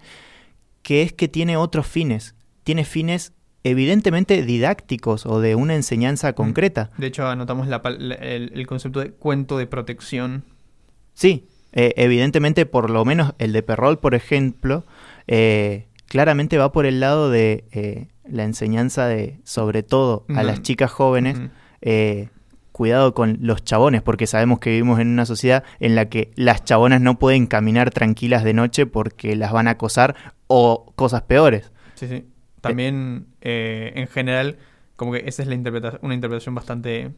que 0.82 1.02
es 1.02 1.14
que 1.14 1.28
tiene 1.28 1.58
otros 1.58 1.88
fines. 1.88 2.36
Tiene 2.64 2.86
fines 2.86 3.34
evidentemente 3.64 4.44
didácticos 4.44 5.26
o 5.26 5.42
de 5.42 5.56
una 5.56 5.76
enseñanza 5.76 6.32
mm. 6.32 6.36
concreta. 6.36 6.92
De 6.98 7.08
hecho, 7.08 7.28
anotamos 7.28 7.68
el, 7.68 8.12
el 8.54 8.68
concepto 8.68 9.00
de 9.00 9.12
cuento 9.12 9.58
de 9.58 9.66
protección. 9.68 10.44
Sí, 11.14 11.48
eh, 11.76 11.94
evidentemente, 11.98 12.66
por 12.66 12.90
lo 12.90 13.04
menos 13.04 13.34
el 13.38 13.52
de 13.52 13.62
Perrol, 13.62 14.00
por 14.00 14.16
ejemplo, 14.16 14.86
eh, 15.28 15.88
claramente 16.08 16.58
va 16.58 16.72
por 16.72 16.86
el 16.86 17.02
lado 17.02 17.30
de 17.30 17.66
eh, 17.72 18.08
la 18.24 18.46
enseñanza 18.46 19.08
de, 19.08 19.40
sobre 19.44 19.84
todo 19.84 20.26
a 20.30 20.44
las 20.44 20.62
chicas 20.62 20.90
jóvenes, 20.90 21.38
cuidado 22.76 23.14
con 23.14 23.38
los 23.40 23.64
chabones, 23.64 24.02
porque 24.02 24.28
sabemos 24.28 24.60
que 24.60 24.72
vivimos 24.72 25.00
en 25.00 25.08
una 25.08 25.26
sociedad 25.26 25.64
en 25.80 25.96
la 25.96 26.10
que 26.10 26.32
las 26.36 26.66
chabonas 26.66 27.00
no 27.00 27.18
pueden 27.18 27.48
caminar 27.48 27.90
tranquilas 27.90 28.44
de 28.44 28.54
noche 28.54 28.86
porque 28.86 29.38
las 29.38 29.54
van 29.54 29.70
a 29.70 29.72
acosar 29.72 30.36
o 30.48 30.92
cosas 30.98 31.22
peores. 31.22 31.72
Sí, 31.94 32.10
sí. 32.10 32.26
También, 32.60 33.28
en 33.40 34.08
general, 34.08 34.58
como 34.98 35.14
que 35.14 35.24
esa 35.26 35.42
es 35.42 35.48
la 35.48 35.56
interpretación, 35.56 36.02
una 36.04 36.16
interpretación 36.16 36.54
bastante 36.54 37.12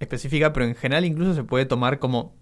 específica, 0.00 0.52
pero 0.52 0.66
en 0.66 0.74
general 0.74 1.04
incluso 1.04 1.34
se 1.34 1.44
puede 1.44 1.66
tomar 1.66 2.00
como 2.00 2.34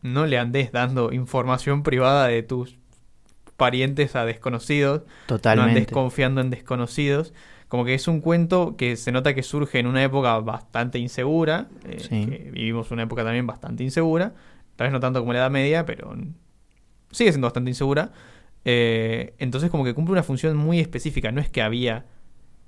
no 0.00 0.26
le 0.26 0.38
andes 0.38 0.72
dando 0.72 1.12
información 1.12 1.84
privada 1.84 2.26
de 2.26 2.42
tus 2.42 2.78
parientes 3.56 4.16
a 4.16 4.24
desconocidos. 4.24 5.02
Totalmente. 5.26 5.72
No 5.72 5.78
andes 5.78 5.92
confiando 5.92 6.40
en 6.40 6.50
desconocidos. 6.50 7.32
Como 7.72 7.86
que 7.86 7.94
es 7.94 8.06
un 8.06 8.20
cuento 8.20 8.76
que 8.76 8.96
se 8.96 9.12
nota 9.12 9.34
que 9.34 9.42
surge 9.42 9.78
en 9.78 9.86
una 9.86 10.04
época 10.04 10.38
bastante 10.40 10.98
insegura. 10.98 11.70
Eh, 11.86 12.50
vivimos 12.52 12.90
una 12.90 13.04
época 13.04 13.24
también 13.24 13.46
bastante 13.46 13.82
insegura. 13.82 14.34
Tal 14.76 14.88
vez 14.88 14.92
no 14.92 15.00
tanto 15.00 15.20
como 15.20 15.32
la 15.32 15.38
Edad 15.38 15.50
Media, 15.50 15.86
pero 15.86 16.14
sigue 17.12 17.32
siendo 17.32 17.46
bastante 17.46 17.70
insegura. 17.70 18.12
Eh, 18.66 19.32
entonces 19.38 19.70
como 19.70 19.84
que 19.84 19.94
cumple 19.94 20.12
una 20.12 20.22
función 20.22 20.54
muy 20.54 20.80
específica. 20.80 21.32
No 21.32 21.40
es 21.40 21.48
que 21.48 21.62
había, 21.62 22.04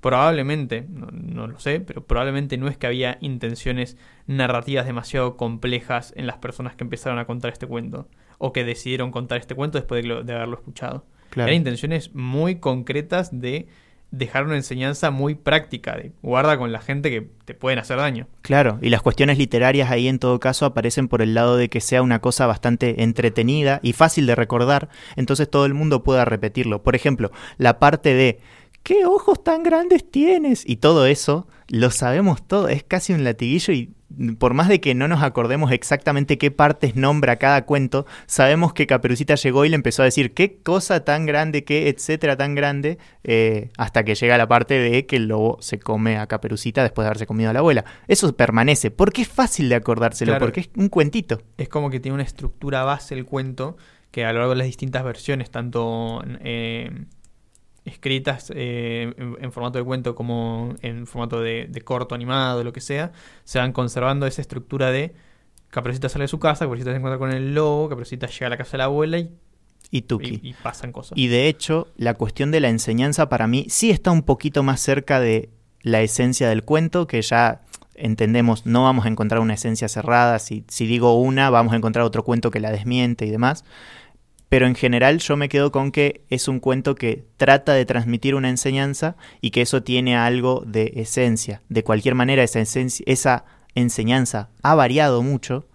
probablemente, 0.01 0.87
no, 0.89 1.09
no, 1.11 1.45
lo 1.45 1.59
sé, 1.59 1.81
pero 1.81 2.03
probablemente 2.07 2.57
no 2.57 2.67
es 2.67 2.75
que 2.75 2.87
había 2.87 3.19
intenciones 3.21 3.97
narrativas 4.25 4.87
demasiado 4.87 5.37
complejas 5.37 6.13
en 6.17 6.25
las 6.25 6.37
personas 6.37 6.75
que 6.75 6.83
empezaron 6.83 7.19
a 7.19 7.25
contar 7.25 7.53
este 7.53 7.67
cuento. 7.67 8.09
O 8.39 8.53
que 8.53 8.63
decidieron 8.63 9.11
contar 9.11 9.37
este 9.37 9.53
cuento 9.53 9.77
después 9.77 10.03
de, 10.03 10.23
de 10.23 10.33
haberlo 10.33 10.55
escuchado. 10.55 11.05
Claro. 11.29 11.49
Eran 11.49 11.57
intenciones 11.57 12.15
muy 12.15 12.55
concretas 12.55 13.39
de 13.39 13.67
dejar 14.17 14.45
una 14.45 14.55
enseñanza 14.55 15.11
muy 15.11 15.35
práctica, 15.35 15.95
de 15.95 16.11
guarda 16.21 16.57
con 16.57 16.71
la 16.71 16.79
gente 16.79 17.09
que 17.09 17.27
te 17.45 17.53
pueden 17.53 17.79
hacer 17.79 17.97
daño. 17.97 18.27
Claro, 18.41 18.79
y 18.81 18.89
las 18.89 19.01
cuestiones 19.01 19.37
literarias 19.37 19.91
ahí 19.91 20.07
en 20.07 20.19
todo 20.19 20.39
caso 20.39 20.65
aparecen 20.65 21.07
por 21.07 21.21
el 21.21 21.33
lado 21.33 21.57
de 21.57 21.69
que 21.69 21.81
sea 21.81 22.01
una 22.01 22.19
cosa 22.19 22.47
bastante 22.47 23.03
entretenida 23.03 23.79
y 23.83 23.93
fácil 23.93 24.25
de 24.25 24.35
recordar, 24.35 24.89
entonces 25.15 25.49
todo 25.49 25.65
el 25.65 25.73
mundo 25.73 26.03
pueda 26.03 26.25
repetirlo. 26.25 26.83
Por 26.83 26.95
ejemplo, 26.95 27.31
la 27.57 27.79
parte 27.79 28.13
de 28.13 28.39
¿qué 28.83 29.05
ojos 29.05 29.43
tan 29.43 29.63
grandes 29.63 30.09
tienes? 30.09 30.63
Y 30.67 30.77
todo 30.77 31.05
eso 31.05 31.47
lo 31.67 31.89
sabemos 31.91 32.45
todo, 32.47 32.67
es 32.69 32.83
casi 32.83 33.13
un 33.13 33.23
latiguillo 33.23 33.73
y 33.73 33.91
por 34.37 34.53
más 34.53 34.69
de 34.69 34.79
que 34.79 34.93
no 34.95 35.07
nos 35.07 35.23
acordemos 35.23 35.71
exactamente 35.71 36.37
qué 36.37 36.51
partes 36.51 36.95
nombra 36.95 37.35
cada 37.37 37.65
cuento, 37.65 38.05
sabemos 38.27 38.71
que 38.71 38.87
Caperucita 38.87 39.35
llegó 39.35 39.65
y 39.65 39.69
le 39.69 39.75
empezó 39.75 40.03
a 40.03 40.05
decir 40.05 40.33
qué 40.33 40.57
cosa 40.61 41.03
tan 41.03 41.25
grande, 41.25 41.63
qué 41.63 41.89
etcétera 41.89 42.37
tan 42.37 42.55
grande, 42.55 42.97
eh, 43.23 43.71
hasta 43.77 44.03
que 44.05 44.15
llega 44.15 44.37
la 44.37 44.47
parte 44.47 44.75
de 44.79 45.05
que 45.05 45.17
el 45.17 45.27
lobo 45.27 45.57
se 45.59 45.79
come 45.79 46.17
a 46.17 46.27
Caperucita 46.27 46.83
después 46.83 47.03
de 47.03 47.07
haberse 47.07 47.25
comido 47.25 47.49
a 47.49 47.53
la 47.53 47.59
abuela. 47.59 47.83
Eso 48.07 48.33
permanece, 48.37 48.91
porque 48.91 49.23
es 49.23 49.27
fácil 49.27 49.67
de 49.69 49.75
acordárselo, 49.75 50.31
Claro. 50.31 50.45
porque 50.45 50.61
es 50.61 50.69
un 50.77 50.89
cuentito. 50.89 51.41
Es 51.57 51.67
como 51.67 51.89
que 51.89 51.99
tiene 51.99 52.13
una 52.13 52.23
estructura 52.23 52.83
base 52.83 53.15
el 53.15 53.25
cuento 53.25 53.75
que 54.11 54.23
a 54.23 54.31
lo 54.31 54.39
largo 54.39 54.53
de 54.53 54.59
las 54.59 54.67
distintas 54.67 55.03
versiones, 55.03 55.51
tanto 55.51 56.23
eh, 56.41 56.89
escritas 57.85 58.51
eh, 58.55 59.13
en, 59.17 59.37
en 59.39 59.51
formato 59.51 59.77
de 59.77 59.83
cuento 59.85 60.15
como 60.15 60.73
en 60.81 61.05
formato 61.07 61.39
de, 61.41 61.67
de 61.69 61.81
corto 61.81 62.15
animado, 62.15 62.63
lo 62.63 62.73
que 62.73 62.81
sea, 62.81 63.11
se 63.43 63.59
van 63.59 63.71
conservando 63.71 64.25
esa 64.27 64.41
estructura 64.41 64.91
de 64.91 65.13
Caperucita 65.69 66.09
sale 66.09 66.23
de 66.23 66.27
su 66.29 66.39
casa, 66.39 66.65
Caperucita 66.65 66.91
se 66.91 66.97
encuentra 66.97 67.17
con 67.19 67.31
el 67.31 67.53
lobo, 67.53 67.89
Caperucita 67.89 68.27
llega 68.27 68.47
a 68.47 68.49
la 68.49 68.57
casa 68.57 68.71
de 68.71 68.77
la 68.79 68.83
abuela 68.85 69.17
y, 69.19 69.29
Y 69.91 70.01
Tuki. 70.03 70.39
y- 70.41 70.49
y 70.49 70.53
pasan 70.53 70.91
cosas. 70.91 71.17
Y 71.17 71.27
de 71.27 71.47
hecho, 71.47 71.87
la 71.97 72.13
cuestión 72.15 72.49
de 72.51 72.59
la 72.61 72.69
enseñanza 72.69 73.29
para 73.29 73.45
mí 73.47 73.65
sí 73.69 73.91
está 73.91 74.11
un 74.11 74.23
poquito 74.23 74.63
más 74.63 74.79
cerca 74.81 75.19
de 75.19 75.49
la 75.81 76.01
esencia 76.01 76.49
del 76.49 76.63
cuento, 76.63 77.07
que 77.07 77.21
ya 77.21 77.61
entendemos, 77.93 78.65
no 78.65 78.83
vamos 78.83 79.05
a 79.05 79.09
encontrar 79.09 79.41
una 79.41 79.53
esencia 79.53 79.87
cerrada, 79.87 80.39
si, 80.39 80.63
si 80.67 80.85
digo 80.87 81.19
una, 81.19 81.49
vamos 81.49 81.73
a 81.73 81.77
encontrar 81.77 82.05
otro 82.05 82.23
cuento 82.23 82.51
que 82.51 82.59
la 82.59 82.71
desmiente 82.71 83.25
y 83.25 83.29
demás. 83.31 83.63
Pero 84.55 84.67
en 84.67 84.75
general 84.75 85.19
yo 85.19 85.35
me 85.35 85.49
quedo 85.49 85.69
con 85.69 85.91
que 85.91 86.21
es 86.29 86.47
un 86.47 86.61
cuento 86.61 86.95
que 86.95 87.25
trata 87.35 87.73
de 87.73 87.85
transmitir 87.85 88.35
una 88.35 88.47
enseñanza 88.49 89.17
y 89.41 89.51
que 89.51 89.59
eso 89.61 89.83
tiene 89.83 90.15
algo 90.15 90.63
de 90.65 90.93
esencia. 90.95 91.61
De 91.67 91.83
cualquier 91.83 92.15
manera, 92.15 92.41
esa, 92.41 92.61
esencia, 92.61 93.03
esa 93.05 93.43
enseñanza 93.73 94.51
ha 94.63 94.73
variado 94.73 95.21
mucho 95.23 95.67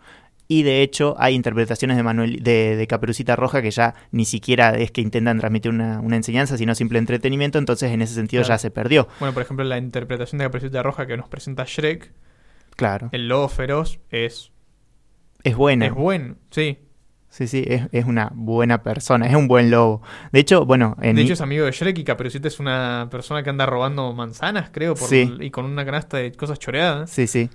y 0.48 0.62
de 0.62 0.80
hecho 0.80 1.14
hay 1.18 1.34
interpretaciones 1.34 1.98
de, 1.98 2.02
Manuel, 2.02 2.42
de, 2.42 2.74
de 2.74 2.86
Caperucita 2.86 3.36
Roja 3.36 3.60
que 3.60 3.70
ya 3.70 3.94
ni 4.12 4.24
siquiera 4.24 4.70
es 4.70 4.90
que 4.92 5.02
intentan 5.02 5.38
transmitir 5.38 5.70
una, 5.70 6.00
una 6.00 6.16
enseñanza, 6.16 6.56
sino 6.56 6.74
simple 6.74 6.98
entretenimiento, 6.98 7.58
entonces 7.58 7.92
en 7.92 8.00
ese 8.00 8.14
sentido 8.14 8.42
Claro. 8.44 8.54
ya 8.54 8.58
se 8.60 8.70
perdió. 8.70 9.08
Bueno, 9.18 9.34
por 9.34 9.42
ejemplo, 9.42 9.62
la 9.62 9.76
interpretación 9.76 10.38
de 10.38 10.46
Caperucita 10.46 10.82
Roja 10.82 11.06
que 11.06 11.18
nos 11.18 11.28
presenta 11.28 11.64
Shrek, 11.66 12.10
Claro, 12.76 13.10
el 13.12 13.28
lobo 13.28 13.48
feroz, 13.50 14.00
es, 14.08 14.52
es 15.44 15.54
buena. 15.54 15.84
es 15.84 15.92
bueno, 15.92 16.36
sí. 16.50 16.78
Sí, 17.30 17.46
sí, 17.46 17.64
es, 17.66 17.84
es 17.92 18.04
una 18.06 18.30
buena 18.34 18.82
persona, 18.82 19.26
es 19.26 19.34
un 19.36 19.46
buen 19.48 19.70
lobo. 19.70 20.02
De 20.32 20.40
hecho, 20.40 20.66
bueno, 20.66 20.96
en 21.00 21.14
De 21.16 21.22
hecho 21.22 21.32
es 21.34 21.40
amigo 21.40 21.64
de 21.64 21.70
Shrek 21.70 21.96
y 21.98 22.04
Caperucita 22.04 22.48
es 22.48 22.58
una 22.58 23.06
persona 23.10 23.42
que 23.44 23.50
anda 23.50 23.66
robando 23.66 24.12
manzanas, 24.12 24.70
creo, 24.72 24.94
por- 24.96 25.08
Sí. 25.08 25.32
y 25.40 25.50
con 25.50 25.64
una 25.64 25.84
canasta 25.84 26.16
de 26.16 26.32
cosas 26.32 26.58
choreadas. 26.58 27.08
Sí, 27.10 27.26
sí. 27.28 27.48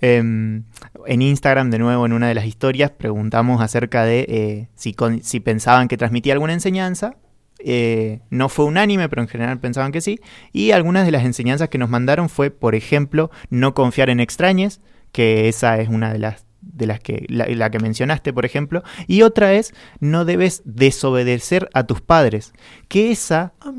Em, 0.00 0.62
en 1.06 1.22
Instagram, 1.22 1.70
de 1.70 1.78
nuevo, 1.78 2.06
en 2.06 2.12
una 2.12 2.28
de 2.28 2.34
las 2.34 2.44
historias, 2.46 2.90
preguntamos 2.92 3.60
acerca 3.62 4.04
de 4.04 4.20
eh, 4.28 4.68
si, 4.74 4.92
con- 4.94 5.22
si 5.22 5.40
pensaban 5.40 5.88
que 5.88 5.96
transmitía 5.96 6.32
alguna 6.34 6.52
enseñanza. 6.52 7.16
Eh, 7.58 8.20
no 8.30 8.48
fue 8.48 8.66
unánime, 8.66 9.08
pero 9.08 9.22
en 9.22 9.28
general 9.28 9.58
pensaban 9.58 9.90
que 9.90 10.00
sí. 10.02 10.20
Y 10.52 10.70
algunas 10.70 11.04
de 11.04 11.10
las 11.10 11.24
enseñanzas 11.24 11.68
que 11.68 11.78
nos 11.78 11.88
mandaron 11.90 12.28
fue, 12.28 12.50
por 12.50 12.74
ejemplo, 12.76 13.30
no 13.50 13.74
confiar 13.74 14.08
en 14.10 14.20
extraños, 14.20 14.80
que 15.10 15.48
esa 15.48 15.80
es 15.80 15.88
una 15.88 16.12
de 16.12 16.18
las 16.20 16.45
de 16.72 16.86
las 16.86 17.00
que 17.00 17.24
la, 17.28 17.46
la 17.46 17.70
que 17.70 17.78
mencionaste, 17.78 18.32
por 18.32 18.44
ejemplo, 18.44 18.82
y 19.06 19.22
otra 19.22 19.54
es 19.54 19.72
no 20.00 20.24
debes 20.24 20.62
desobedecer 20.64 21.68
a 21.74 21.84
tus 21.84 22.00
padres, 22.00 22.52
que 22.88 23.10
esa 23.10 23.52
Ah, 23.60 23.72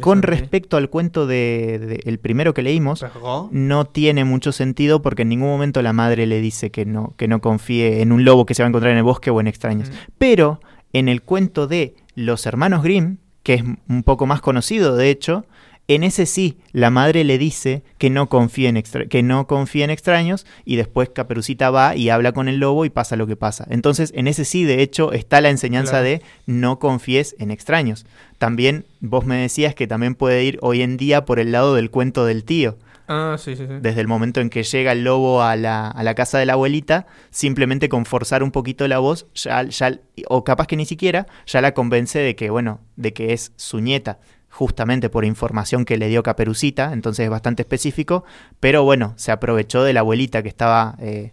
con 0.00 0.22
respecto 0.22 0.76
al 0.76 0.90
cuento 0.90 1.26
de, 1.26 1.78
de- 1.78 2.00
el 2.04 2.18
primero 2.18 2.54
que 2.54 2.62
leímos, 2.62 3.04
no 3.52 3.84
tiene 3.86 4.24
mucho 4.24 4.52
sentido 4.52 5.02
porque 5.02 5.22
en 5.22 5.28
ningún 5.28 5.48
momento 5.48 5.82
la 5.82 5.92
madre 5.92 6.26
le 6.26 6.40
dice 6.40 6.70
que 6.70 6.84
no, 6.84 7.14
que 7.16 7.28
no 7.28 7.40
confíe 7.40 8.02
en 8.02 8.12
un 8.12 8.24
lobo 8.24 8.46
que 8.46 8.54
se 8.54 8.62
va 8.62 8.66
a 8.66 8.70
encontrar 8.70 8.92
en 8.92 8.98
el 8.98 9.04
bosque 9.04 9.30
o 9.30 9.40
en 9.40 9.46
extraños. 9.46 9.90
Mm. 9.90 9.92
Pero 10.18 10.60
en 10.92 11.08
el 11.08 11.22
cuento 11.22 11.66
de 11.66 11.94
los 12.14 12.44
hermanos 12.46 12.82
Grimm, 12.82 13.16
que 13.42 13.54
es 13.54 13.62
un 13.88 14.02
poco 14.04 14.26
más 14.26 14.40
conocido 14.40 14.96
de 14.96 15.10
hecho, 15.10 15.46
en 15.94 16.04
ese 16.04 16.26
sí, 16.26 16.58
la 16.72 16.90
madre 16.90 17.24
le 17.24 17.38
dice 17.38 17.82
que 17.98 18.10
no 18.10 18.28
confíe 18.28 18.68
en, 18.68 18.76
extra- 18.76 19.06
que 19.06 19.22
no 19.22 19.46
en 19.72 19.90
extraños 19.90 20.46
y 20.64 20.76
después 20.76 21.08
Caperucita 21.10 21.70
va 21.70 21.96
y 21.96 22.08
habla 22.10 22.32
con 22.32 22.48
el 22.48 22.58
lobo 22.58 22.84
y 22.84 22.90
pasa 22.90 23.16
lo 23.16 23.26
que 23.26 23.36
pasa. 23.36 23.66
Entonces, 23.70 24.12
en 24.14 24.28
ese 24.28 24.44
sí, 24.44 24.64
de 24.64 24.82
hecho, 24.82 25.12
está 25.12 25.40
la 25.40 25.50
enseñanza 25.50 25.92
Claro. 25.92 26.04
de 26.04 26.22
no 26.46 26.78
confíes 26.78 27.34
en 27.38 27.50
extraños. 27.50 28.06
También 28.38 28.84
vos 29.00 29.24
me 29.24 29.36
decías 29.36 29.74
que 29.74 29.86
también 29.86 30.14
puede 30.14 30.44
ir 30.44 30.58
hoy 30.62 30.82
en 30.82 30.96
día 30.96 31.24
por 31.24 31.38
el 31.38 31.52
lado 31.52 31.74
del 31.74 31.90
cuento 31.90 32.24
del 32.24 32.44
tío 32.44 32.76
Ah, 33.08 33.36
sí, 33.38 33.56
sí, 33.56 33.64
sí. 33.66 33.74
desde 33.80 34.00
el 34.00 34.08
momento 34.08 34.40
en 34.40 34.48
que 34.48 34.62
llega 34.62 34.92
el 34.92 35.04
lobo 35.04 35.42
a 35.42 35.56
la, 35.56 35.88
a 35.88 36.02
la 36.02 36.14
casa 36.14 36.38
de 36.38 36.46
la 36.46 36.52
abuelita, 36.54 37.06
simplemente 37.30 37.88
con 37.88 38.04
forzar 38.06 38.42
un 38.42 38.52
poquito 38.52 38.86
la 38.88 38.98
voz, 39.00 39.26
ya, 39.34 39.64
ya- 39.64 39.98
o 40.28 40.44
capaz 40.44 40.66
que 40.66 40.76
ni 40.76 40.86
siquiera, 40.86 41.26
ya 41.46 41.60
la 41.60 41.74
convence 41.74 42.18
de 42.20 42.36
que, 42.36 42.48
bueno, 42.50 42.80
de 42.96 43.12
que 43.12 43.32
es 43.32 43.52
su 43.56 43.80
nieta, 43.80 44.18
justamente 44.52 45.08
por 45.08 45.24
información 45.24 45.86
que 45.86 45.96
le 45.96 46.08
dio 46.08 46.22
Caperucita, 46.22 46.92
entonces 46.92 47.24
es 47.24 47.30
bastante 47.30 47.62
específico, 47.62 48.22
pero 48.60 48.84
bueno, 48.84 49.14
se 49.16 49.32
aprovechó 49.32 49.82
de 49.82 49.94
la 49.94 50.00
abuelita 50.00 50.42
que 50.42 50.50
estaba 50.50 50.94
eh, 51.00 51.32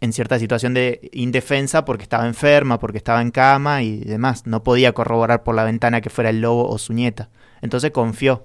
en 0.00 0.12
cierta 0.12 0.40
situación 0.40 0.74
de 0.74 1.08
indefensa 1.12 1.84
porque 1.84 2.02
estaba 2.02 2.26
enferma, 2.26 2.80
porque 2.80 2.98
estaba 2.98 3.22
en 3.22 3.30
cama 3.30 3.84
y 3.84 4.00
demás, 4.00 4.44
no 4.44 4.64
podía 4.64 4.92
corroborar 4.92 5.44
por 5.44 5.54
la 5.54 5.62
ventana 5.62 6.00
que 6.00 6.10
fuera 6.10 6.30
el 6.30 6.40
lobo 6.40 6.68
o 6.68 6.78
su 6.78 6.92
nieta, 6.92 7.30
entonces 7.62 7.92
confió. 7.92 8.44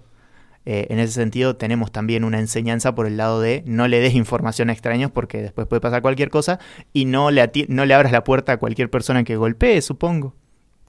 Eh, 0.70 0.88
en 0.90 1.00
ese 1.00 1.14
sentido 1.14 1.56
tenemos 1.56 1.94
también 1.94 2.26
una 2.26 2.40
enseñanza 2.40 2.94
por 2.94 3.08
el 3.08 3.16
lado 3.16 3.40
de 3.40 3.64
no 3.66 3.88
le 3.88 4.02
des 4.02 4.14
información 4.16 4.70
a 4.70 4.74
extraños 4.74 5.10
porque 5.12 5.42
después 5.42 5.66
puede 5.66 5.80
pasar 5.80 6.02
cualquier 6.02 6.30
cosa 6.30 6.60
y 6.92 7.06
no 7.06 7.32
le, 7.32 7.50
no 7.70 7.86
le 7.86 7.94
abras 7.94 8.12
la 8.12 8.26
puerta 8.26 8.52
a 8.52 8.58
cualquier 8.58 8.90
persona 8.90 9.24
que 9.24 9.38
golpee, 9.38 9.82
supongo, 9.82 10.36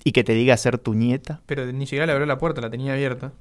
y 0.04 0.12
que 0.12 0.24
te 0.24 0.34
diga 0.34 0.56
ser 0.56 0.78
tu 0.78 0.94
nieta. 0.94 1.40
Pero 1.46 1.66
ni 1.66 1.86
siquiera 1.86 2.06
le 2.06 2.12
abrió 2.12 2.26
la 2.26 2.38
puerta, 2.38 2.60
la 2.60 2.70
tenía 2.70 2.92
abierta. 2.92 3.32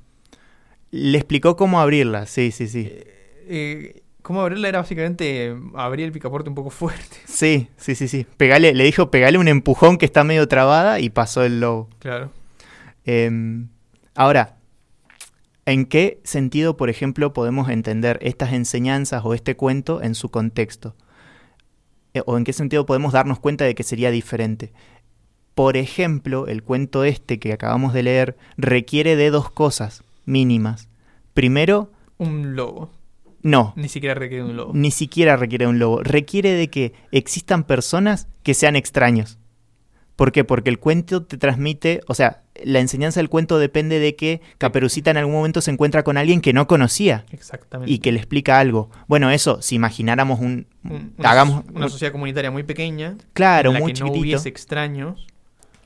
Le 0.92 1.18
explicó 1.18 1.56
cómo 1.56 1.80
abrirla, 1.80 2.26
sí, 2.26 2.52
sí, 2.52 2.68
sí. 2.68 2.90
Eh, 2.92 4.02
¿Cómo 4.28 4.42
abrirla? 4.42 4.68
Era 4.68 4.80
básicamente 4.80 5.56
abrir 5.76 6.06
el 6.06 6.12
picaporte 6.12 6.50
un 6.50 6.56
poco 6.56 6.70
fuerte. 6.70 7.18
Sí, 7.28 7.70
sí, 7.78 7.96
sí, 7.96 8.10
sí. 8.10 8.26
Pegale, 8.36 8.74
le 8.74 8.84
dijo 8.84 9.10
pegale 9.12 9.38
un 9.38 9.48
empujón 9.48 9.98
que 9.98 10.06
está 10.06 10.24
medio 10.24 10.48
trabada 10.48 11.00
y 11.00 11.10
pasó 11.10 11.44
el 11.44 11.62
lobo. 11.62 11.88
Claro. 12.00 12.32
Em, 13.06 13.70
ahora, 14.16 14.58
¿en 15.66 15.86
qué 15.86 16.20
sentido, 16.26 16.76
por 16.76 16.90
ejemplo, 16.90 17.32
podemos 17.32 17.70
entender 17.70 18.20
estas 18.22 18.52
enseñanzas 18.52 19.24
o 19.24 19.34
este 19.34 19.56
cuento 19.56 20.02
en 20.02 20.14
su 20.14 20.30
contexto? 20.30 20.96
Eh, 22.14 22.22
¿O 22.26 22.38
en 22.38 22.44
qué 22.44 22.52
sentido 22.52 22.86
podemos 22.86 23.14
darnos 23.14 23.40
cuenta 23.40 23.64
de 23.64 23.76
que 23.76 23.84
sería 23.84 24.12
diferente? 24.12 24.74
Por 25.58 25.76
ejemplo, 25.76 26.46
el 26.46 26.62
cuento 26.62 27.04
este 27.04 27.40
que 27.40 27.52
acabamos 27.52 27.92
de 27.92 28.04
leer 28.04 28.38
requiere 28.58 29.16
de 29.16 29.32
dos 29.32 29.50
cosas 29.50 30.04
mínimas. 30.24 30.88
Primero, 31.34 31.92
Un 32.20 32.56
lobo. 32.56 32.92
no, 33.42 33.74
Ni 33.76 33.90
siquiera 33.90 34.14
requiere 34.14 34.44
un 34.44 34.56
lobo. 34.56 34.72
ni 34.76 34.92
siquiera 34.92 35.36
requiere 35.36 35.66
de 35.66 35.70
un 35.72 35.80
lobo. 35.80 36.04
Requiere 36.04 36.52
de 36.54 36.70
que 36.70 36.94
existan 37.12 37.64
personas 37.64 38.28
que 38.44 38.54
sean 38.54 38.76
extraños. 38.76 39.40
¿Por 40.16 40.32
qué? 40.32 40.44
Porque 40.44 40.70
el 40.70 40.78
cuento 40.78 41.24
te 41.26 41.38
transmite, 41.38 42.02
o 42.08 42.14
sea, 42.14 42.44
la 42.64 42.80
enseñanza 42.80 43.20
del 43.20 43.30
cuento 43.30 43.58
depende 43.58 43.98
de 43.98 44.16
que 44.16 44.42
Caperucita 44.60 45.10
en 45.10 45.18
algún 45.18 45.34
momento 45.34 45.62
se 45.62 45.72
encuentra 45.72 46.04
con 46.04 46.18
alguien 46.18 46.40
que 46.42 46.54
no 46.54 46.68
conocía 46.68 47.26
Exactamente. 47.32 47.92
y 47.92 47.98
que 47.98 48.12
le 48.12 48.20
explica 48.20 48.60
algo. 48.60 48.92
Bueno, 49.08 49.32
eso, 49.32 49.60
si 49.64 49.74
imagináramos 49.74 50.40
un... 50.40 50.68
Un- 50.84 51.14
una, 51.18 51.32
hagamos... 51.32 51.64
una 51.74 51.86
un- 51.86 51.92
sociedad 51.92 52.12
comunitaria 52.12 52.52
muy 52.52 52.62
pequeña. 52.62 53.16
claro, 53.34 53.70
en 53.72 53.74
la 53.76 53.80
muy 53.80 53.94
que 53.94 54.00
no 54.04 54.12
hubiese 54.12 54.50
extraños. 54.50 55.26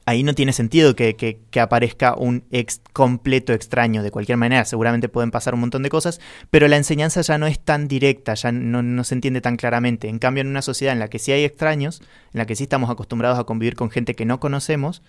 Ahí 0.05 0.23
no 0.23 0.33
tiene 0.33 0.53
sentido 0.53 0.95
que, 0.95 1.39
aparezca 1.59 2.15
un 2.15 2.43
ex 2.51 2.81
completo 2.93 3.53
extraño. 3.53 4.03
De 4.03 4.11
cualquier 4.11 4.37
manera, 4.37 4.65
seguramente 4.65 5.09
pueden 5.09 5.31
pasar 5.31 5.53
un 5.53 5.61
montón 5.61 5.83
de 5.83 5.89
cosas, 5.89 6.19
pero 6.49 6.67
la 6.67 6.77
enseñanza 6.77 7.21
ya 7.21 7.37
no 7.37 7.47
es 7.47 7.59
tan 7.59 7.87
directa, 7.87 8.33
ya 8.33 8.51
no, 8.51 8.81
no 8.81 9.03
se 9.03 9.15
entiende 9.15 9.41
tan 9.41 9.57
claramente. 9.57 10.07
En 10.07 10.19
cambio, 10.19 10.41
en 10.41 10.47
una 10.47 10.61
sociedad 10.61 10.93
en 10.93 10.99
la 10.99 11.09
que 11.09 11.19
sí 11.19 11.31
hay 11.31 11.43
extraños, 11.43 12.01
en 12.33 12.39
la 12.39 12.45
que 12.45 12.55
sí 12.55 12.63
estamos 12.63 12.89
acostumbrados 12.89 13.39
a 13.39 13.43
convivir 13.43 13.75
con 13.75 13.91
gente 13.91 14.15
que 14.15 14.25
no 14.25 14.39
conocemos, 14.39 15.01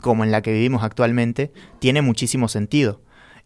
como 0.00 0.24
en 0.24 0.30
la 0.30 0.42
que 0.42 0.52
vivimos 0.52 0.82
actualmente, 0.82 1.52
tiene 1.78 2.02
muchísimo 2.02 2.48
sentido. 2.48 3.00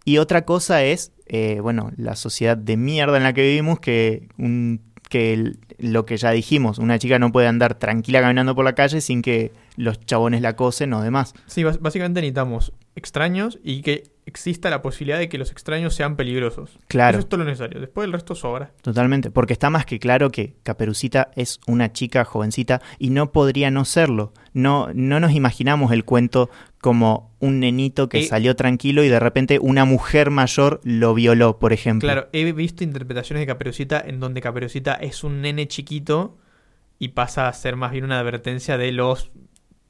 Y 0.04 0.18
otra 0.18 0.44
cosa 0.44 0.82
es, 0.84 1.12
eh, 1.26 1.60
bueno, 1.60 1.90
la 1.96 2.14
sociedad 2.14 2.56
de 2.56 2.76
mierda 2.76 3.16
en 3.16 3.22
la 3.22 3.32
que 3.32 3.42
vivimos, 3.42 3.80
que, 3.80 4.28
un, 4.36 4.80
que 5.08 5.54
lo 5.78 6.04
que 6.04 6.16
ya 6.16 6.30
dijimos, 6.30 6.78
una 6.78 6.98
chica 6.98 7.18
no 7.18 7.32
puede 7.32 7.48
andar 7.48 7.74
tranquila 7.74 8.20
caminando 8.20 8.54
por 8.54 8.64
la 8.64 8.74
calle 8.74 9.00
sin 9.00 9.22
que 9.22 9.52
los 9.76 10.00
chabones 10.00 10.40
la 10.40 10.50
acosen 10.50 10.92
o 10.92 11.02
demás. 11.02 11.34
Sí, 11.46 11.64
básicamente 11.64 12.20
necesitamos 12.20 12.72
extraños 12.96 13.58
y 13.64 13.82
que 13.82 14.04
exista 14.26 14.70
la 14.70 14.80
posibilidad 14.82 15.18
de 15.18 15.28
que 15.28 15.36
los 15.36 15.50
extraños 15.50 15.94
sean 15.94 16.16
peligrosos. 16.16 16.78
Claro. 16.86 17.18
Eso 17.18 17.24
es 17.24 17.28
todo 17.28 17.38
lo 17.38 17.44
necesario. 17.44 17.80
Después 17.80 18.06
el 18.06 18.12
resto 18.12 18.34
sobra. 18.34 18.72
Totalmente, 18.82 19.30
porque 19.30 19.52
está 19.52 19.68
más 19.70 19.84
que 19.84 19.98
claro 19.98 20.30
que 20.30 20.54
Caperucita 20.62 21.30
es 21.34 21.60
una 21.66 21.92
chica 21.92 22.24
jovencita 22.24 22.80
y 22.98 23.10
no 23.10 23.32
podría 23.32 23.70
no 23.70 23.84
serlo. 23.84 24.32
No, 24.52 24.88
no 24.94 25.18
nos 25.20 25.32
imaginamos 25.32 25.92
el 25.92 26.04
cuento 26.04 26.48
como 26.80 27.34
un 27.40 27.60
nenito 27.60 28.08
que 28.08 28.20
Eh, 28.20 28.24
salió 28.24 28.54
tranquilo 28.56 29.02
y 29.02 29.08
de 29.08 29.18
repente 29.18 29.58
una 29.58 29.84
mujer 29.84 30.30
mayor 30.30 30.80
lo 30.84 31.14
violó, 31.14 31.58
por 31.58 31.72
ejemplo. 31.72 32.06
Claro, 32.06 32.28
he 32.32 32.50
visto 32.52 32.84
interpretaciones 32.84 33.42
de 33.42 33.46
Caperucita 33.46 34.00
en 34.06 34.20
donde 34.20 34.40
Caperucita 34.40 34.94
es 34.94 35.24
un 35.24 35.40
nene 35.42 35.66
chiquito 35.66 36.38
y 36.98 37.08
pasa 37.08 37.48
a 37.48 37.52
ser 37.52 37.76
más 37.76 37.90
bien 37.90 38.04
una 38.04 38.20
advertencia 38.20 38.78
de 38.78 38.92
los 38.92 39.32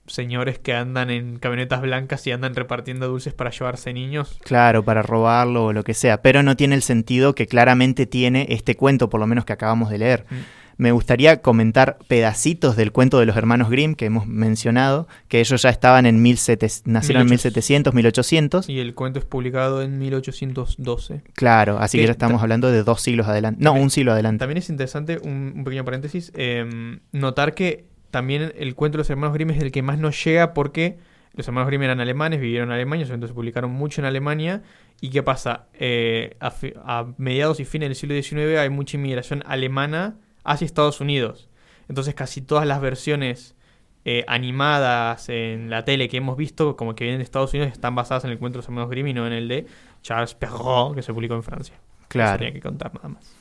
señores 0.06 0.58
que 0.58 0.74
andan 0.74 1.10
en 1.10 1.38
camionetas 1.38 1.80
blancas 1.82 2.26
y 2.26 2.32
andan 2.32 2.54
repartiendo 2.54 3.08
dulces 3.08 3.32
para 3.34 3.50
llevarse 3.50 3.92
niños. 3.92 4.38
Claro, 4.44 4.84
para 4.84 5.02
robarlo 5.02 5.66
o 5.66 5.72
lo 5.72 5.82
que 5.84 5.94
sea, 5.94 6.20
pero 6.22 6.42
no 6.42 6.56
tiene 6.56 6.74
el 6.74 6.82
sentido 6.82 7.34
que 7.34 7.46
claramente 7.46 8.06
tiene 8.06 8.46
este 8.50 8.76
cuento, 8.76 9.08
por 9.10 9.20
lo 9.20 9.26
menos 9.26 9.44
que 9.44 9.52
acabamos 9.52 9.90
de 9.90 9.98
leer. 9.98 10.26
Mm. 10.30 10.34
Me 10.76 10.90
gustaría 10.90 11.40
comentar 11.40 11.98
pedacitos 12.08 12.74
del 12.74 12.90
cuento 12.90 13.20
de 13.20 13.26
los 13.26 13.36
hermanos 13.36 13.70
Grimm 13.70 13.94
que 13.94 14.06
hemos 14.06 14.26
mencionado, 14.26 15.06
que 15.28 15.38
ellos 15.38 15.62
ya 15.62 15.68
estaban 15.70 16.04
en 16.04 16.20
1700, 16.20 16.82
nacieron 16.92 17.22
en 17.22 17.30
1700, 17.30 17.94
1800. 17.94 18.68
Y 18.68 18.80
el 18.80 18.92
cuento 18.96 19.20
es 19.20 19.24
publicado 19.24 19.82
en 19.82 20.00
1812. 20.00 21.22
Claro, 21.34 21.78
así 21.78 21.98
que 21.98 22.02
Que 22.02 22.06
ya 22.08 22.12
estamos 22.12 22.38
ta- 22.38 22.42
hablando 22.42 22.72
de 22.72 22.82
dos 22.82 23.00
siglos 23.02 23.28
adelante. 23.28 23.60
No, 23.62 23.70
También- 23.70 23.84
un 23.84 23.90
siglo 23.90 24.12
adelante. 24.12 24.40
También 24.40 24.58
es 24.58 24.68
interesante, 24.68 25.18
un, 25.22 25.52
un 25.56 25.62
pequeño 25.64 25.84
paréntesis, 25.84 26.32
eh, 26.34 26.98
notar 27.12 27.54
que 27.54 27.84
también 28.14 28.52
el 28.56 28.76
cuento 28.76 28.96
de 28.96 29.00
los 29.00 29.10
hermanos 29.10 29.34
Grimm 29.34 29.50
es 29.50 29.60
el 29.60 29.72
que 29.72 29.82
más 29.82 29.98
nos 29.98 30.24
llega 30.24 30.54
porque 30.54 30.98
los 31.32 31.48
hermanos 31.48 31.66
Grimm 31.66 31.82
eran 31.82 31.98
alemanes, 31.98 32.40
vivieron 32.40 32.68
en 32.68 32.74
Alemania, 32.74 33.02
entonces 33.02 33.30
se 33.30 33.34
publicaron 33.34 33.72
mucho 33.72 34.00
en 34.00 34.04
Alemania. 34.04 34.62
¿Y 35.00 35.10
qué 35.10 35.24
pasa? 35.24 35.66
Eh, 35.80 36.36
a, 36.38 37.06
mediados 37.18 37.58
y 37.58 37.64
fines 37.64 37.88
del 37.88 37.96
siglo 37.96 38.14
XIX 38.14 38.60
hay 38.60 38.70
mucha 38.70 38.96
inmigración 38.96 39.42
alemana 39.46 40.14
hacia 40.44 40.64
Estados 40.64 41.00
Unidos. 41.00 41.48
Entonces 41.88 42.14
casi 42.14 42.40
todas 42.40 42.68
las 42.68 42.80
versiones 42.80 43.56
eh, 44.04 44.24
animadas 44.28 45.28
en 45.28 45.68
la 45.68 45.84
tele 45.84 46.08
que 46.08 46.18
hemos 46.18 46.36
visto, 46.36 46.76
como 46.76 46.94
que 46.94 47.02
vienen 47.02 47.18
de 47.18 47.24
Estados 47.24 47.52
Unidos, 47.52 47.72
están 47.72 47.96
basadas 47.96 48.24
en 48.26 48.30
el 48.30 48.38
cuento 48.38 48.58
de 48.58 48.60
los 48.60 48.66
hermanos 48.66 48.90
Grimm 48.90 49.08
y 49.08 49.12
no 49.12 49.26
en 49.26 49.32
el 49.32 49.48
de 49.48 49.66
Charles 50.02 50.36
Perrault, 50.36 50.94
que 50.94 51.02
se 51.02 51.12
publicó 51.12 51.34
en 51.34 51.42
Francia. 51.42 51.74
Eso 51.74 52.06
Claro. 52.10 52.38
tenía 52.38 52.52
que 52.52 52.60
contar 52.60 52.94
nada 52.94 53.08
más. 53.08 53.36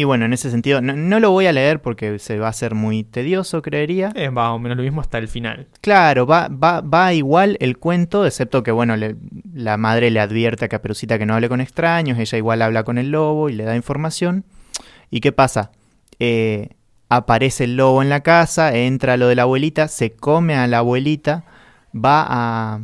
Y 0.00 0.04
bueno, 0.04 0.24
en 0.24 0.32
ese 0.32 0.50
sentido, 0.50 0.80
no, 0.80 0.94
no 0.96 1.20
lo 1.20 1.30
voy 1.30 1.44
a 1.46 1.52
leer 1.52 1.82
porque 1.82 2.18
se 2.18 2.38
va 2.38 2.46
a 2.46 2.50
hacer 2.50 2.74
muy 2.74 3.04
tedioso, 3.04 3.60
creería. 3.60 4.12
Es 4.14 4.32
más 4.32 4.48
o 4.48 4.58
menos 4.58 4.78
lo 4.78 4.82
mismo 4.82 5.02
hasta 5.02 5.18
el 5.18 5.28
final. 5.28 5.66
Claro, 5.82 6.26
va, 6.26 6.48
va, 6.48 6.80
va 6.80 7.12
igual 7.12 7.58
el 7.60 7.76
cuento, 7.76 8.24
excepto 8.24 8.62
que, 8.62 8.70
bueno, 8.70 8.96
le- 8.96 9.16
la 9.52 9.76
madre 9.76 10.10
le 10.10 10.18
advierte 10.20 10.64
a 10.64 10.68
Caperucita 10.68 11.18
que 11.18 11.26
no 11.26 11.34
hable 11.34 11.50
con 11.50 11.60
extraños, 11.60 12.18
ella 12.18 12.38
igual 12.38 12.62
habla 12.62 12.82
con 12.82 12.96
el 12.96 13.10
lobo 13.10 13.50
y 13.50 13.52
le 13.52 13.64
da 13.64 13.76
información. 13.76 14.44
¿Y 15.10 15.20
qué 15.20 15.32
pasa? 15.32 15.70
Eh, 16.18 16.70
aparece 17.10 17.64
el 17.64 17.76
lobo 17.76 18.00
en 18.00 18.08
la 18.08 18.20
casa, 18.20 18.74
entra 18.74 19.18
lo 19.18 19.28
de 19.28 19.34
la 19.34 19.42
abuelita, 19.42 19.86
se 19.88 20.12
come 20.12 20.54
a 20.54 20.66
la 20.66 20.78
abuelita, 20.78 21.44
va 21.94 22.24
a, 22.26 22.80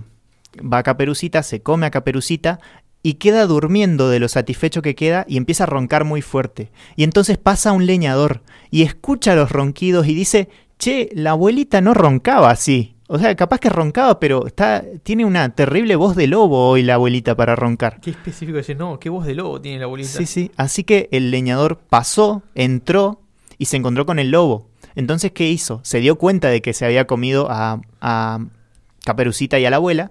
va 0.60 0.78
a 0.78 0.82
Caperucita, 0.82 1.42
se 1.42 1.62
come 1.62 1.86
a 1.86 1.90
Caperucita 1.90 2.58
y 3.06 3.14
queda 3.14 3.46
durmiendo 3.46 4.08
de 4.08 4.18
lo 4.18 4.26
satisfecho 4.26 4.82
que 4.82 4.96
queda 4.96 5.24
y 5.28 5.36
empieza 5.36 5.62
a 5.62 5.68
roncar 5.68 6.02
muy 6.02 6.22
fuerte. 6.22 6.72
Y 6.96 7.04
entonces 7.04 7.38
pasa 7.38 7.70
un 7.70 7.86
leñador 7.86 8.42
y 8.68 8.82
escucha 8.82 9.36
los 9.36 9.52
ronquidos 9.52 10.08
y 10.08 10.14
dice, 10.16 10.48
che, 10.76 11.10
la 11.12 11.30
abuelita 11.30 11.80
no 11.80 11.94
roncaba 11.94 12.50
así. 12.50 12.96
O 13.06 13.20
sea, 13.20 13.36
capaz 13.36 13.60
que 13.60 13.68
roncaba, 13.68 14.18
pero 14.18 14.44
está, 14.48 14.82
tiene 15.04 15.24
una 15.24 15.50
terrible 15.50 15.94
voz 15.94 16.16
de 16.16 16.26
lobo 16.26 16.68
hoy 16.68 16.82
la 16.82 16.94
abuelita 16.94 17.36
para 17.36 17.54
roncar. 17.54 18.00
Qué 18.00 18.10
específico 18.10 18.56
decir, 18.56 18.76
no, 18.76 18.98
qué 18.98 19.08
voz 19.08 19.24
de 19.24 19.36
lobo 19.36 19.60
tiene 19.60 19.78
la 19.78 19.84
abuelita. 19.84 20.10
Sí, 20.10 20.26
sí. 20.26 20.50
Así 20.56 20.82
que 20.82 21.08
el 21.12 21.30
leñador 21.30 21.78
pasó, 21.78 22.42
entró 22.56 23.20
y 23.56 23.66
se 23.66 23.76
encontró 23.76 24.04
con 24.04 24.18
el 24.18 24.32
lobo. 24.32 24.66
Entonces, 24.96 25.30
¿qué 25.30 25.48
hizo? 25.48 25.78
Se 25.84 26.00
dio 26.00 26.16
cuenta 26.16 26.48
de 26.48 26.60
que 26.60 26.72
se 26.72 26.84
había 26.84 27.06
comido 27.06 27.46
a, 27.52 27.80
a 28.00 28.40
Caperucita 29.04 29.60
y 29.60 29.64
a 29.64 29.70
la 29.70 29.76
abuela. 29.76 30.10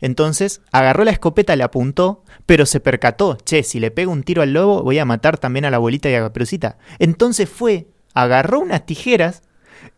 Entonces 0.00 0.60
agarró 0.72 1.04
la 1.04 1.10
escopeta, 1.10 1.56
le 1.56 1.64
apuntó, 1.64 2.24
pero 2.44 2.66
se 2.66 2.80
percató, 2.80 3.36
che, 3.44 3.62
si 3.62 3.80
le 3.80 3.90
pego 3.90 4.12
un 4.12 4.22
tiro 4.22 4.42
al 4.42 4.52
lobo 4.52 4.82
voy 4.82 4.98
a 4.98 5.04
matar 5.04 5.38
también 5.38 5.64
a 5.64 5.70
la 5.70 5.76
abuelita 5.76 6.10
y 6.10 6.14
a 6.14 6.20
Caperucita. 6.20 6.78
Entonces 6.98 7.48
fue, 7.48 7.88
agarró 8.14 8.60
unas 8.60 8.86
tijeras 8.86 9.42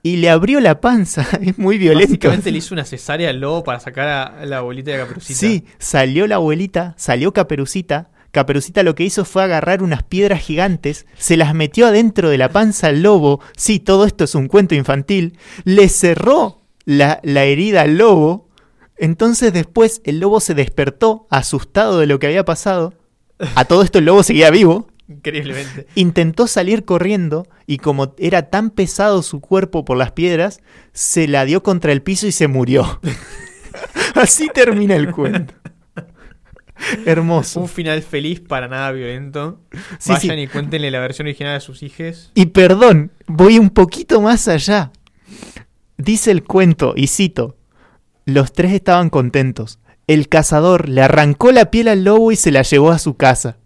y 0.02 0.16
le 0.16 0.30
abrió 0.30 0.60
la 0.60 0.80
panza. 0.80 1.26
Es 1.42 1.58
muy 1.58 1.78
violento. 1.78 2.08
Básicamente 2.08 2.50
le 2.50 2.58
hizo 2.58 2.74
una 2.74 2.84
cesárea 2.84 3.30
al 3.30 3.40
lobo 3.40 3.64
para 3.64 3.80
sacar 3.80 4.08
a 4.08 4.46
la 4.46 4.58
abuelita 4.58 4.90
de 4.90 4.98
Caperucita. 4.98 5.38
Sí, 5.38 5.64
salió 5.78 6.26
la 6.26 6.36
abuelita, 6.36 6.94
salió 6.96 7.32
Caperucita. 7.32 8.10
Caperucita 8.30 8.82
lo 8.82 8.94
que 8.94 9.04
hizo 9.04 9.24
fue 9.24 9.42
agarrar 9.42 9.82
unas 9.82 10.02
piedras 10.02 10.40
gigantes, 10.40 11.06
se 11.16 11.36
las 11.36 11.54
metió 11.54 11.86
adentro 11.86 12.28
de 12.28 12.38
la 12.38 12.50
panza 12.50 12.88
al 12.88 13.02
lobo. 13.02 13.40
Sí, 13.56 13.78
todo 13.78 14.04
esto 14.04 14.24
es 14.24 14.34
un 14.34 14.48
cuento 14.48 14.74
infantil. 14.74 15.38
Le 15.64 15.88
cerró 15.88 16.60
la, 16.84 17.20
la 17.22 17.44
herida 17.44 17.82
al 17.82 17.96
lobo. 17.96 18.47
Entonces 18.98 19.52
después 19.52 20.00
el 20.04 20.20
lobo 20.20 20.40
se 20.40 20.54
despertó, 20.54 21.26
asustado 21.30 21.98
de 21.98 22.06
lo 22.06 22.18
que 22.18 22.26
había 22.26 22.44
pasado. 22.44 22.94
A 23.54 23.64
todo 23.64 23.82
esto 23.82 23.98
el 23.98 24.06
lobo 24.06 24.22
seguía 24.22 24.50
vivo. 24.50 24.88
Increíblemente. 25.08 25.86
Intentó 25.94 26.46
salir 26.46 26.84
corriendo 26.84 27.46
y 27.66 27.78
como 27.78 28.14
era 28.18 28.50
tan 28.50 28.70
pesado 28.70 29.22
su 29.22 29.40
cuerpo 29.40 29.84
por 29.84 29.96
las 29.96 30.12
piedras, 30.12 30.60
se 30.92 31.28
la 31.28 31.44
dio 31.44 31.62
contra 31.62 31.92
el 31.92 32.02
piso 32.02 32.26
y 32.26 32.32
se 32.32 32.48
murió. 32.48 33.00
Así 34.14 34.48
termina 34.52 34.96
el 34.96 35.12
cuento. 35.12 35.54
Hermoso. 37.06 37.60
Un 37.60 37.68
final 37.68 38.02
feliz 38.02 38.40
para 38.40 38.68
nada 38.68 38.92
violento. 38.92 39.60
Sí, 39.98 40.12
Vayan 40.12 40.36
sí. 40.36 40.42
y 40.42 40.46
cuéntenle 40.46 40.90
la 40.90 41.00
versión 41.00 41.26
original 41.26 41.56
a 41.56 41.60
sus 41.60 41.82
hijos. 41.82 42.30
Y 42.34 42.46
perdón, 42.46 43.12
voy 43.26 43.58
un 43.58 43.70
poquito 43.70 44.20
más 44.20 44.48
allá. 44.48 44.92
Dice 45.96 46.30
el 46.30 46.44
cuento, 46.44 46.94
y 46.96 47.08
cito, 47.08 47.57
los 48.28 48.52
tres 48.52 48.72
estaban 48.72 49.08
contentos. 49.08 49.78
El 50.06 50.28
cazador 50.28 50.90
le 50.90 51.00
arrancó 51.00 51.50
la 51.50 51.70
piel 51.70 51.88
al 51.88 52.04
lobo 52.04 52.30
y 52.30 52.36
se 52.36 52.50
la 52.50 52.60
llevó 52.60 52.90
a 52.90 52.98
su 52.98 53.16
casa. 53.16 53.56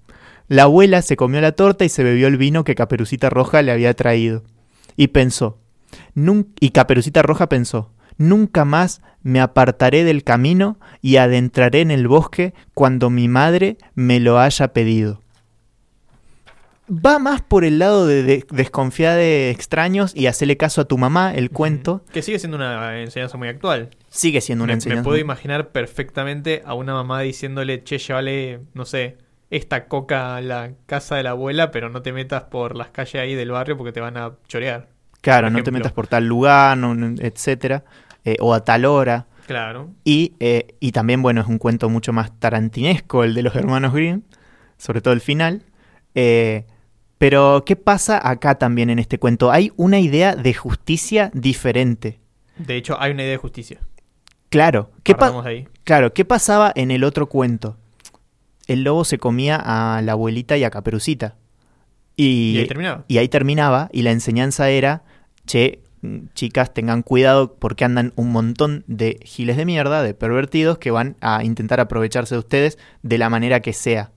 La 0.47 0.63
abuela 0.65 1.03
se 1.03 1.17
comió 1.17 1.41
la 1.41 1.51
torta 1.51 1.85
y 1.85 1.89
se 1.89 2.05
bebió 2.05 2.29
el 2.29 2.37
vino 2.37 2.63
que 2.63 2.77
Caperucita 2.77 3.29
Roja 3.29 3.63
le 3.63 3.73
había 3.73 3.93
traído. 3.95 4.45
Y 4.97 5.09
pensó, 5.09 5.59
"Nun- 6.15 6.47
y 6.61 6.71
Caperucita 6.71 7.23
Roja 7.23 7.49
pensó, 7.49 7.91
nunca 8.19 8.65
más 8.65 9.03
me 9.25 9.41
apartaré 9.41 10.05
del 10.05 10.23
camino 10.23 10.79
y 11.01 11.17
adentraré 11.17 11.81
en 11.81 11.91
el 11.91 12.07
bosque 12.07 12.55
cuando 12.73 13.11
mi 13.11 13.27
madre 13.27 13.79
me 13.97 14.21
lo 14.21 14.39
haya 14.39 14.69
pedido. 14.69 15.22
Va 16.91 17.19
más 17.19 17.41
por 17.43 17.65
el 17.65 17.79
lado 17.79 18.07
de, 18.07 18.23
de- 18.25 18.45
desconfiar 18.51 19.17
de 19.17 19.51
extraños 19.51 20.15
y 20.17 20.27
hacerle 20.27 20.57
caso 20.57 20.81
a 20.81 20.85
tu 20.85 20.99
mamá, 20.99 21.33
el 21.35 21.51
cuento. 21.51 22.05
Que 22.13 22.23
sigue 22.23 22.39
siendo 22.39 22.57
una 22.57 23.01
enseñanza 23.01 23.39
muy 23.39 23.49
actual. 23.49 23.91
Sigue 24.09 24.41
siendo 24.41 24.65
una 24.65 24.73
Me, 24.73 24.75
me 24.75 24.79
enseñanza. 24.79 25.03
puedo 25.05 25.19
imaginar 25.19 25.71
perfectamente 25.71 26.63
a 26.67 26.75
una 26.75 26.93
mamá 26.95 27.21
diciéndole, 27.21 27.85
che, 27.85 27.99
llévale, 27.99 28.61
no 28.75 28.85
sé, 28.85 29.17
esta 29.51 29.87
coca 29.87 30.37
a 30.37 30.41
la 30.41 30.73
casa 30.87 31.15
de 31.17 31.23
la 31.23 31.31
abuela, 31.31 31.71
pero 31.71 31.89
no 31.89 32.03
te 32.03 32.13
metas 32.13 32.45
por 32.45 32.75
las 32.77 32.89
calles 32.89 33.15
ahí 33.23 33.35
del 33.37 33.53
barrio 33.53 33.77
porque 33.77 33.93
te 33.93 34.01
van 34.01 34.17
a 34.17 34.33
chorear. 34.49 34.89
Claro, 35.21 35.51
no 35.51 35.63
te 35.63 35.71
metas 35.71 35.93
por 35.93 36.09
tal 36.09 36.27
lugar, 36.27 36.77
no- 36.77 37.15
etcétera, 37.21 37.85
eh, 38.25 38.37
o 38.41 38.53
a 38.55 38.65
tal 38.65 38.85
hora. 38.87 39.27
Claro. 39.47 39.91
Y, 40.05 40.35
eh, 40.41 40.75
y 40.81 40.91
también, 40.93 41.23
bueno, 41.23 41.41
es 41.43 41.47
un 41.47 41.59
cuento 41.59 41.89
mucho 41.89 42.13
más 42.13 42.39
tarantinesco 42.41 43.23
el 43.23 43.35
de 43.35 43.43
los 43.45 43.55
hermanos 43.55 43.93
Grimm, 43.95 44.23
sobre 44.79 45.01
todo 45.01 45.15
el 45.15 45.21
final. 45.21 45.63
Eh, 46.15 46.67
pero, 47.23 47.63
¿qué 47.65 47.77
pasa 47.77 48.21
acá 48.21 48.57
también 48.57 48.91
en 48.91 48.99
este 48.99 49.17
cuento? 49.17 49.53
Hay 49.53 49.71
una 49.77 50.01
idea 50.01 50.35
de 50.35 50.55
justicia 50.55 51.31
diferente. 51.33 52.19
De 52.59 52.75
hecho, 52.75 53.01
hay 53.01 53.13
una 53.13 53.23
idea 53.23 53.31
de 53.31 53.37
justicia. 53.37 53.79
Claro, 54.49 54.91
¿qué, 55.05 55.15
ahí. 55.45 55.69
claro, 55.85 56.13
¿qué 56.15 56.25
pasaba 56.25 56.73
en 56.75 56.91
el 56.91 57.05
otro 57.05 57.29
cuento? 57.29 57.77
El 58.67 58.83
lobo 58.83 59.05
se 59.05 59.19
comía 59.19 59.55
a 59.55 60.03
la 60.03 60.13
abuelita 60.13 60.57
y 60.57 60.65
a 60.65 60.71
Caperucita. 60.71 61.37
Y 62.17 62.59
ahí 62.59 62.67
terminaba. 62.67 63.05
y 63.07 63.19
ahí 63.19 63.29
terminaba, 63.29 63.89
y 63.93 64.03
la 64.03 64.11
enseñanza 64.11 64.71
era, 64.71 65.05
che, 65.47 65.79
chicas, 66.35 66.75
tengan 66.75 67.03
cuidado 67.03 67.55
porque 67.55 67.85
andan 67.85 68.13
un 68.17 68.33
montón 68.33 68.83
de 68.89 69.21
giles 69.23 69.57
de 69.57 69.65
mierda, 69.65 70.03
de 70.03 70.15
pervertidos, 70.15 70.79
que 70.79 70.91
van 70.91 71.15
a 71.21 71.45
intentar 71.45 71.79
aprovecharse 71.79 72.35
de 72.35 72.41
ustedes 72.41 72.79
de 73.05 73.19
la 73.19 73.31
manera 73.31 73.61
que 73.61 73.75
sea. 73.75 74.11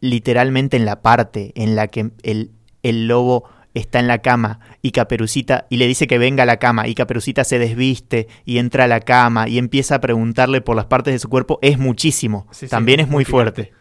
Literalmente 0.00 0.76
en 0.76 0.84
la 0.84 1.02
parte 1.02 1.52
en 1.54 1.76
la 1.76 1.88
que 1.88 2.10
el, 2.22 2.52
el 2.82 3.08
lobo 3.08 3.44
está 3.74 4.00
en 4.00 4.06
la 4.06 4.18
cama 4.18 4.60
y 4.80 4.92
Caperucita 4.92 5.66
y 5.68 5.76
le 5.76 5.86
dice 5.86 6.06
que 6.06 6.16
venga 6.16 6.44
a 6.44 6.46
la 6.46 6.56
cama 6.58 6.88
y 6.88 6.94
Caperucita 6.94 7.44
se 7.44 7.58
desviste 7.58 8.26
y 8.46 8.58
entra 8.58 8.84
a 8.84 8.88
la 8.88 9.00
cama 9.00 9.48
y 9.48 9.58
empieza 9.58 9.96
a 9.96 10.00
preguntarle 10.00 10.62
por 10.62 10.76
las 10.76 10.86
partes 10.86 11.12
de 11.12 11.18
su 11.18 11.28
cuerpo 11.28 11.58
es 11.60 11.78
muchísimo. 11.78 12.46
Sí, 12.50 12.66
sí, 12.66 12.70
También 12.70 13.00
es 13.00 13.08
muy 13.08 13.24
fuerte. 13.24 13.72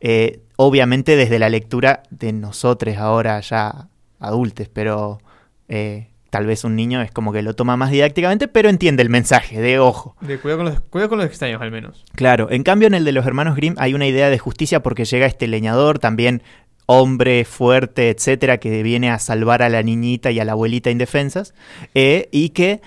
Eh, 0.00 0.40
obviamente 0.56 1.16
desde 1.16 1.38
la 1.38 1.48
lectura 1.48 2.02
de 2.10 2.32
nosotros 2.32 2.96
ahora 2.96 3.40
ya 3.40 3.88
adultos, 4.18 4.68
pero 4.72 5.20
eh, 5.68 6.10
tal 6.30 6.46
vez 6.46 6.64
un 6.64 6.76
niño 6.76 7.02
es 7.02 7.10
como 7.10 7.32
que 7.32 7.42
lo 7.42 7.54
toma 7.54 7.76
más 7.76 7.90
didácticamente, 7.90 8.48
pero 8.48 8.68
entiende 8.68 9.02
el 9.02 9.10
mensaje 9.10 9.60
de 9.60 9.78
ojo. 9.78 10.16
De 10.20 10.38
cuidado, 10.38 10.64
con 10.64 10.72
los, 10.72 10.80
cuidado 10.82 11.08
con 11.08 11.18
los 11.18 11.26
extraños, 11.26 11.60
al 11.62 11.70
menos. 11.70 12.04
Claro, 12.14 12.50
en 12.50 12.62
cambio 12.62 12.88
en 12.88 12.94
el 12.94 13.04
de 13.04 13.12
los 13.12 13.26
hermanos 13.26 13.56
Grimm 13.56 13.74
hay 13.78 13.94
una 13.94 14.06
idea 14.06 14.30
de 14.30 14.38
justicia 14.38 14.82
porque 14.82 15.04
llega 15.04 15.26
este 15.26 15.46
leñador, 15.46 15.98
también 15.98 16.42
hombre 16.86 17.44
fuerte, 17.44 18.10
etcétera, 18.10 18.58
que 18.58 18.82
viene 18.82 19.10
a 19.10 19.18
salvar 19.18 19.62
a 19.62 19.68
la 19.68 19.82
niñita 19.82 20.30
y 20.30 20.40
a 20.40 20.44
la 20.44 20.52
abuelita 20.52 20.90
indefensas, 20.90 21.54
eh, 21.94 22.28
y 22.32 22.50
que 22.50 22.80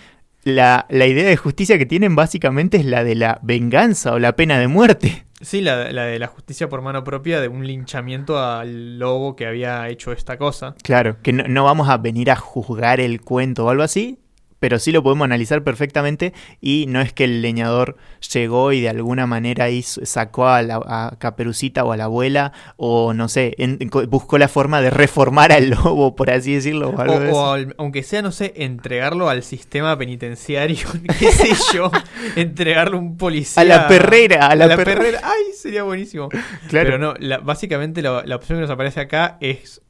la, 0.44 0.88
la 0.90 1.06
idea 1.06 1.28
de 1.28 1.38
justicia 1.38 1.78
que 1.78 1.86
tienen 1.86 2.16
básicamente 2.16 2.78
es 2.78 2.86
la 2.86 3.04
de 3.04 3.16
la 3.16 3.40
venganza 3.44 4.14
o 4.14 4.20
la 4.20 4.36
pena 4.36 4.58
de 4.58 4.68
muerte. 4.68 5.26
Sí, 5.42 5.62
la, 5.62 5.92
la 5.92 6.06
de 6.06 6.20
la 6.20 6.28
justicia 6.28 6.70
por 6.70 6.82
mano 6.82 7.04
propia 7.04 7.42
de 7.42 7.48
un 7.48 7.66
linchamiento 7.66 8.40
al 8.40 9.00
lobo 9.00 9.36
que 9.36 9.48
había 9.48 9.88
hecho 9.90 10.12
esta 10.12 10.38
cosa. 10.38 10.76
Claro, 10.84 11.18
que 11.22 11.34
no, 11.34 11.44
no 11.48 11.64
vamos 11.64 11.90
a 11.90 11.98
venir 11.98 12.30
a 12.32 12.36
juzgar 12.36 13.00
el 13.00 13.22
cuento 13.22 13.66
o 13.66 13.70
algo 13.70 13.84
así, 13.84 14.20
pero 14.62 14.80
sí 14.80 14.92
lo 14.94 15.02
podemos 15.04 15.26
analizar 15.26 15.64
perfectamente 15.64 16.34
y 16.62 16.86
no 16.88 17.02
es 17.02 17.12
que 17.14 17.24
el 17.26 17.42
leñador 17.42 17.98
llegó 18.34 18.72
y 18.72 18.80
de 18.80 18.90
alguna 18.90 19.26
manera 19.28 19.68
s- 19.70 20.06
sacó 20.06 20.48
a, 20.48 20.62
la, 20.62 20.76
a 20.86 21.16
Caperucita 21.18 21.84
o 21.84 21.92
a 21.92 21.98
la 21.98 22.04
abuela 22.06 22.54
o 22.78 23.14
no 23.14 23.28
sé, 23.28 23.56
en- 23.58 23.80
buscó 24.10 24.38
la 24.38 24.48
forma 24.48 24.80
de 24.82 24.92
reformar 24.92 25.52
al 25.52 25.72
lobo, 25.72 26.16
por 26.16 26.30
así 26.30 26.54
decirlo. 26.54 26.90
O 26.92 26.96
O, 26.96 27.02
algo 27.02 27.20
de 27.20 27.32
o 27.32 27.52
al- 27.52 27.76
aunque 27.80 28.04
sea, 28.04 28.22
no 28.22 28.32
sé, 28.32 28.54
entregarlo 28.58 29.30
al 29.30 29.42
sistema 29.42 29.98
penitenciario, 29.98 30.88
qué 31.20 31.32
sé 31.32 31.50
yo, 31.74 31.90
entregarlo 32.36 32.98
a 32.98 33.00
un 33.02 33.18
policía. 33.18 33.62
A 33.62 33.66
la 33.66 33.88
perrera, 33.88 34.46
a 34.48 34.56
la, 34.56 34.68
perrera. 34.76 35.00
perrera. 35.02 35.20
Ay, 35.24 35.54
sería 35.58 35.82
buenísimo. 35.84 36.30
Claro, 36.70 36.86
Pero 36.86 36.98
no, 37.00 37.14
la- 37.18 37.40
básicamente 37.40 38.04
la, 38.04 38.22
la 38.26 38.36
opción 38.36 38.58
que 38.60 38.62
nos 38.62 38.70
aparece 38.70 39.00
acá 39.00 39.38
es... 39.42 39.82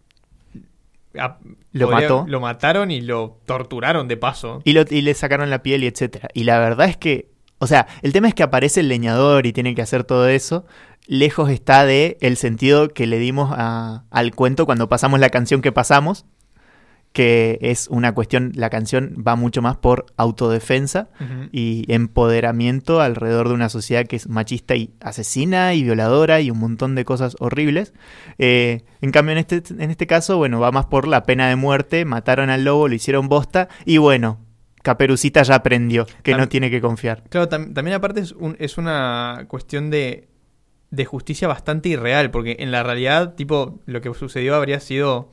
a- 1.18 1.38
Lo 1.72 1.90
podría- 1.90 2.08
mató. 2.10 2.26
Lo 2.28 2.40
mataron 2.40 2.92
y 2.92 3.02
lo 3.02 3.40
torturaron 3.46 4.08
de 4.08 4.18
paso. 4.18 4.62
y, 4.64 4.74
lo- 4.74 4.86
y 4.90 5.02
le 5.02 5.14
sacaron 5.14 5.50
la 5.50 5.64
piel 5.64 5.84
y 5.84 5.88
etcétera. 5.88 6.30
Y 6.34 6.44
la 6.44 6.60
verdad 6.60 6.88
es 6.88 6.98
que, 6.98 7.30
o 7.60 7.68
sea, 7.68 7.88
el 8.02 8.14
tema 8.14 8.28
es 8.28 8.34
que 8.34 8.44
aparece 8.44 8.80
el 8.82 8.88
leñador 8.88 9.46
y 9.46 9.54
tiene 9.54 9.76
que 9.76 9.82
hacer 9.82 10.04
todo 10.04 10.28
eso. 10.28 10.66
Lejos 11.08 11.50
está 11.50 11.86
de 11.86 12.18
el 12.22 12.38
sentido 12.38 12.90
que 12.90 13.08
le 13.08 13.18
dimos 13.18 13.52
a- 13.56 14.04
al 14.12 14.34
cuento 14.36 14.66
cuando 14.66 14.88
pasamos 14.90 15.20
la 15.20 15.30
canción 15.30 15.62
que 15.62 15.72
pasamos, 15.72 16.26
que 17.14 17.60
es 17.62 17.88
una 17.90 18.14
cuestión, 18.14 18.52
la 18.56 18.70
canción 18.70 19.22
va 19.28 19.36
mucho 19.36 19.62
más 19.62 19.76
por 19.76 20.06
autodefensa 20.16 21.10
y 21.52 21.84
empoderamiento 21.94 23.02
alrededor 23.02 23.50
de 23.50 23.54
una 23.56 23.68
sociedad 23.70 24.06
que 24.06 24.16
es 24.16 24.30
machista 24.30 24.76
y 24.76 24.94
asesina 25.02 25.74
y 25.74 25.84
violadora 25.84 26.40
y 26.40 26.52
un 26.52 26.60
montón 26.60 26.96
de 26.96 27.04
cosas 27.04 27.36
horribles. 27.40 27.94
Eh, 28.38 28.84
en 29.02 29.12
cambio, 29.12 29.34
en 29.34 29.40
este, 29.40 29.62
en 29.84 29.92
este 29.92 30.08
caso, 30.08 30.38
bueno, 30.38 30.60
va 30.62 30.72
más 30.72 30.86
por 30.86 31.08
la 31.08 31.24
pena 31.24 31.50
de 31.50 31.56
muerte, 31.58 32.06
mataron 32.06 32.50
al 32.50 32.64
lobo, 32.64 32.88
lo 32.88 32.96
hicieron 32.96 33.28
bosta 33.28 33.68
y 33.86 33.98
bueno, 33.98 34.40
Caperucita 34.82 35.44
ya 35.44 35.56
aprendió 35.56 36.06
que 36.24 36.34
Tam- 36.34 36.38
no 36.38 36.48
tiene 36.50 36.72
que 36.72 36.80
confiar. 36.82 37.24
Claro, 37.30 37.50
tam- 37.50 37.74
también 37.74 37.96
aparte 37.96 38.22
es, 38.22 38.32
un- 38.32 38.56
es 38.58 38.78
una 38.78 39.46
cuestión 39.48 39.90
de, 39.90 40.28
de 40.92 41.06
justicia 41.06 41.48
bastante 41.48 41.90
irreal, 41.90 42.32
porque 42.32 42.56
en 42.60 42.72
la 42.72 42.84
realidad, 42.84 43.36
tipo, 43.36 43.80
lo 43.86 44.02
que 44.02 44.14
sucedió 44.14 44.56
habría 44.56 44.80
sido 44.80 45.30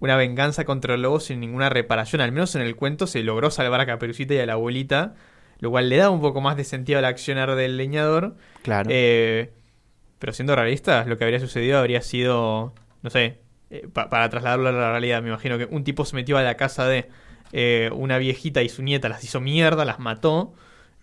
una 0.00 0.16
venganza 0.16 0.64
contra 0.64 0.94
el 0.94 1.02
lobo 1.02 1.20
sin 1.20 1.40
ninguna 1.40 1.68
reparación. 1.68 2.20
Al 2.20 2.32
menos 2.32 2.54
en 2.54 2.62
el 2.62 2.76
cuento 2.76 3.06
se 3.06 3.22
logró 3.22 3.50
salvar 3.50 3.80
a 3.80 3.86
Caperucita 3.86 4.34
y 4.34 4.38
a 4.38 4.46
la 4.46 4.52
abuelita, 4.54 5.14
lo 5.60 5.70
cual 5.70 5.88
le 5.88 5.96
da 5.96 6.10
un 6.10 6.20
poco 6.20 6.40
más 6.40 6.56
de 6.56 6.64
sentido 6.64 6.98
al 6.98 7.04
accionar 7.04 7.54
del 7.56 7.76
leñador. 7.76 8.36
Claro. 8.62 8.88
Eh, 8.92 9.52
pero 10.18 10.32
siendo 10.32 10.54
realistas, 10.56 11.06
lo 11.06 11.16
que 11.18 11.24
habría 11.24 11.40
sucedido 11.40 11.78
habría 11.78 12.00
sido, 12.02 12.74
no 13.02 13.10
sé, 13.10 13.38
eh, 13.70 13.86
pa- 13.92 14.08
para 14.08 14.28
trasladarlo 14.30 14.68
a 14.68 14.72
la 14.72 14.90
realidad, 14.90 15.20
me 15.22 15.28
imagino 15.28 15.58
que 15.58 15.64
un 15.66 15.84
tipo 15.84 16.04
se 16.04 16.16
metió 16.16 16.38
a 16.38 16.42
la 16.42 16.56
casa 16.56 16.86
de 16.86 17.08
eh, 17.52 17.90
una 17.94 18.18
viejita 18.18 18.62
y 18.62 18.68
su 18.68 18.82
nieta, 18.82 19.08
las 19.08 19.24
hizo 19.24 19.40
mierda, 19.40 19.84
las 19.84 19.98
mató. 19.98 20.54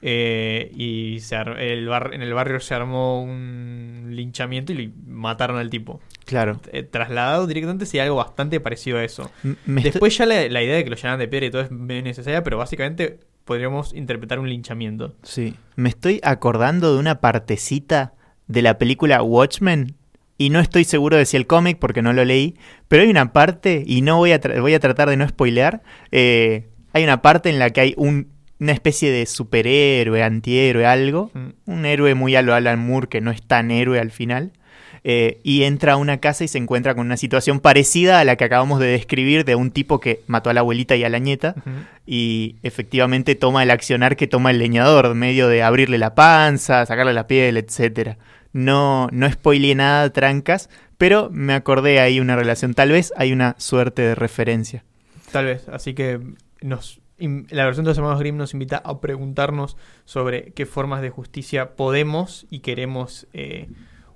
Eh, 0.08 0.70
y 0.76 1.20
se 1.22 1.36
el 1.36 1.88
bar- 1.88 2.12
en 2.14 2.22
el 2.22 2.32
barrio 2.32 2.60
se 2.60 2.76
armó 2.76 3.24
un 3.24 4.10
linchamiento 4.12 4.72
y 4.72 4.94
mataron 5.08 5.58
al 5.58 5.72
tipo. 5.72 6.00
claro. 6.26 6.62
Eh, 6.72 6.84
trasladado 6.84 7.48
directamente 7.48 7.88
sería 7.88 8.04
algo 8.04 8.18
bastante 8.18 8.60
parecido 8.60 9.00
a 9.00 9.04
eso. 9.04 9.32
M- 9.44 9.82
Después 9.82 10.16
ya 10.16 10.28
la, 10.28 10.48
la 10.48 10.62
idea 10.62 10.76
de 10.76 10.84
que 10.84 10.92
lo 10.92 10.96
llenan 10.96 11.18
de 11.18 11.28
piedra 11.28 11.48
y 11.48 11.50
todo 11.50 11.64
es 11.64 11.72
medio 11.72 12.04
necesaria, 12.04 12.44
pero 12.44 12.58
básicamente 12.60 13.20
podríamos 13.46 13.96
interpretar 13.96 14.38
un 14.40 14.48
linchamiento. 14.48 15.16
Sí, 15.24 15.56
me 15.76 15.90
estoy 15.90 16.20
acordando 16.24 16.94
de 16.94 17.00
una 17.00 17.20
partecita 17.20 18.14
de 18.48 18.62
la 18.62 18.78
película 18.78 19.24
Watchmen 19.24 19.96
y 20.38 20.52
no 20.52 20.60
estoy 20.60 20.84
seguro 20.84 21.18
de 21.18 21.26
si 21.26 21.36
el 21.36 21.48
cómic 21.48 21.80
porque 21.80 22.04
no 22.04 22.14
lo 22.14 22.24
leí, 22.26 22.56
pero 22.88 23.02
hay 23.02 23.10
una 23.10 23.34
parte 23.34 23.84
y 23.88 24.04
no 24.04 24.18
voy 24.18 24.34
a 24.34 24.40
tra- 24.42 24.62
voy 24.62 24.76
a 24.76 24.80
tratar 24.80 25.10
de 25.10 25.18
no 25.18 25.28
spoilear. 25.28 25.82
eh, 26.12 26.68
hay 26.94 27.04
una 27.04 27.22
parte 27.24 27.50
en 27.50 27.58
la 27.60 27.72
que 27.72 27.82
hay 27.82 27.94
un- 27.98 28.28
una 28.60 28.72
especie 28.72 29.12
de 29.12 29.26
superhéroe, 29.26 30.24
antihéroe, 30.24 30.86
algo, 30.86 31.32
Mm. 31.34 31.48
un 31.66 31.86
héroe 31.86 32.16
muy 32.16 32.36
a 32.36 32.42
lo 32.42 32.54
Alan 32.54 32.80
Moore 32.80 33.08
que 33.10 33.22
no 33.22 33.32
es 33.32 33.42
tan 33.42 33.72
héroe 33.72 34.00
al 34.00 34.12
final. 34.12 34.52
eh, 35.08 35.40
y 35.44 35.62
entra 35.66 35.94
a 35.94 35.98
una 35.98 36.18
casa 36.18 36.44
y 36.46 36.48
se 36.48 36.58
encuentra 36.58 36.96
con 36.96 37.06
una 37.06 37.16
situación 37.16 37.60
parecida 37.60 38.20
a 38.20 38.24
la 38.24 38.38
que 38.38 38.44
acabamos 38.46 38.80
de 38.80 38.88
describir 38.88 39.46
de 39.46 39.54
un 39.54 39.70
tipo 39.70 40.00
que 40.00 40.22
mató 40.26 40.50
a 40.50 40.54
la 40.56 40.62
abuelita 40.62 40.96
y 40.96 41.04
a 41.04 41.10
la 41.10 41.20
nieta 41.20 41.54
y 42.08 42.56
efectivamente 42.64 43.36
toma 43.36 43.62
el 43.62 43.70
accionar 43.70 44.16
que 44.16 44.26
toma 44.26 44.50
el 44.50 44.58
leñador, 44.58 45.14
medio 45.14 45.48
de 45.48 45.62
abrirle 45.62 46.00
la 46.00 46.16
panza, 46.16 46.84
sacarle 46.88 47.14
la 47.14 47.28
piel, 47.28 47.58
etcétera. 47.58 48.18
No, 48.52 49.08
no 49.12 49.30
spoileé 49.32 49.76
nada, 49.76 50.10
trancas, 50.12 50.72
pero 50.98 51.30
me 51.32 51.54
acordé 51.54 52.00
ahí 52.00 52.20
una 52.20 52.36
relación. 52.36 52.74
Tal 52.74 52.90
vez 52.92 53.14
hay 53.16 53.32
una 53.32 53.54
suerte 53.60 54.02
de 54.02 54.16
referencia. 54.16 54.84
Tal 55.32 55.46
vez, 55.46 55.70
así 55.70 55.94
que 55.94 56.20
nos 56.62 57.00
la 57.18 57.66
versión 57.66 57.86
de 57.86 57.90
los 57.92 57.98
hermanos 57.98 58.20
Grimm 58.20 58.38
nos 58.38 58.54
invita 58.54 58.78
a 58.78 59.00
preguntarnos 59.00 59.78
sobre 60.06 60.52
qué 60.54 60.66
formas 60.66 61.02
de 61.02 61.10
justicia 61.10 61.76
podemos 61.76 62.46
y 62.50 62.60
queremos 62.60 63.28
eh, 63.34 63.70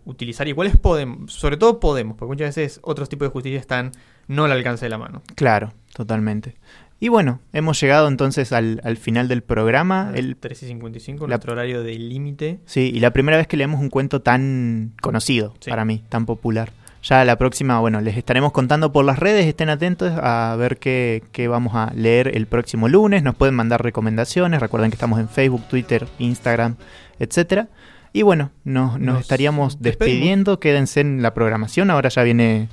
utilizar 0.06 0.48
y 0.48 0.54
cuáles 0.54 0.76
podemos, 0.78 1.32
sobre 1.34 1.58
todo 1.58 1.80
podemos, 1.80 2.18
porque 2.18 2.30
muchas 2.34 2.56
veces 2.56 2.80
otros 2.84 3.08
tipos 3.10 3.28
de 3.28 3.32
justicia 3.32 3.60
están 3.60 3.92
no 4.28 4.46
al 4.46 4.52
alcance 4.52 4.86
de 4.86 4.90
la 4.90 4.98
mano. 4.98 5.22
Claro, 5.36 5.74
totalmente. 5.94 6.56
Y 7.02 7.08
bueno, 7.08 7.40
hemos 7.54 7.80
llegado 7.80 8.10
entonces 8.10 8.52
al, 8.52 8.82
al 8.84 8.98
final 8.98 9.30
del 9.30 9.42
programa. 9.42 10.12
El, 10.14 10.36
13 10.36 10.66
y 10.66 10.68
55, 10.70 11.26
la- 11.26 11.36
nuestro 11.36 11.54
horario 11.54 11.82
de 11.82 11.94
límite. 11.98 12.60
sí, 12.66 12.92
y 12.94 13.00
la 13.00 13.12
primera 13.12 13.38
vez 13.38 13.48
que 13.48 13.56
leemos 13.56 13.80
un 13.80 13.90
cuento 13.90 14.22
tan 14.22 14.92
conocido 15.02 15.54
Sí. 15.62 15.70
para 15.70 15.86
mí, 15.86 16.04
tan 16.10 16.26
popular. 16.26 16.74
Ya 17.02 17.24
la 17.24 17.38
próxima, 17.38 17.80
bueno, 17.80 18.02
les 18.02 18.18
estaremos 18.18 18.52
contando 18.52 18.92
por 18.92 19.06
las 19.06 19.20
redes, 19.20 19.46
estén 19.46 19.70
atentos 19.70 20.12
a 20.22 20.56
ver 20.58 20.78
qué, 20.80 21.24
qué 21.32 21.48
vamos 21.48 21.74
a 21.76 21.92
leer 21.96 22.36
el 22.36 22.46
próximo 22.46 22.90
lunes. 22.90 23.24
Nos 23.24 23.36
pueden 23.36 23.56
mandar 23.56 23.82
recomendaciones, 23.84 24.60
recuerden 24.60 24.92
que 24.92 24.96
estamos 24.96 25.20
en 25.20 25.30
Facebook, 25.30 25.64
Twitter, 25.70 26.08
Instagram, 26.20 26.76
etcétera. 27.20 27.70
Y 28.12 28.24
bueno, 28.24 28.52
nos, 28.66 28.94
nos 28.94 29.14
Nos 29.14 29.22
estaríamos 29.22 29.80
despedimos. 29.82 30.00
despidiendo, 30.10 30.60
quédense 30.60 31.00
en 31.00 31.22
la 31.22 31.34
programación, 31.34 31.90
ahora 31.90 32.10
ya 32.10 32.24
viene 32.24 32.68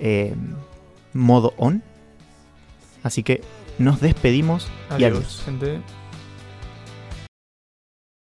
eh, 0.00 0.34
modo 1.12 1.54
on. 1.56 1.82
Así 3.04 3.22
que 3.22 3.42
nos 3.78 4.00
despedimos 4.00 4.68
y 4.98 5.04
adiós. 5.04 5.18
Adiós, 5.18 5.42
gente. 5.44 5.80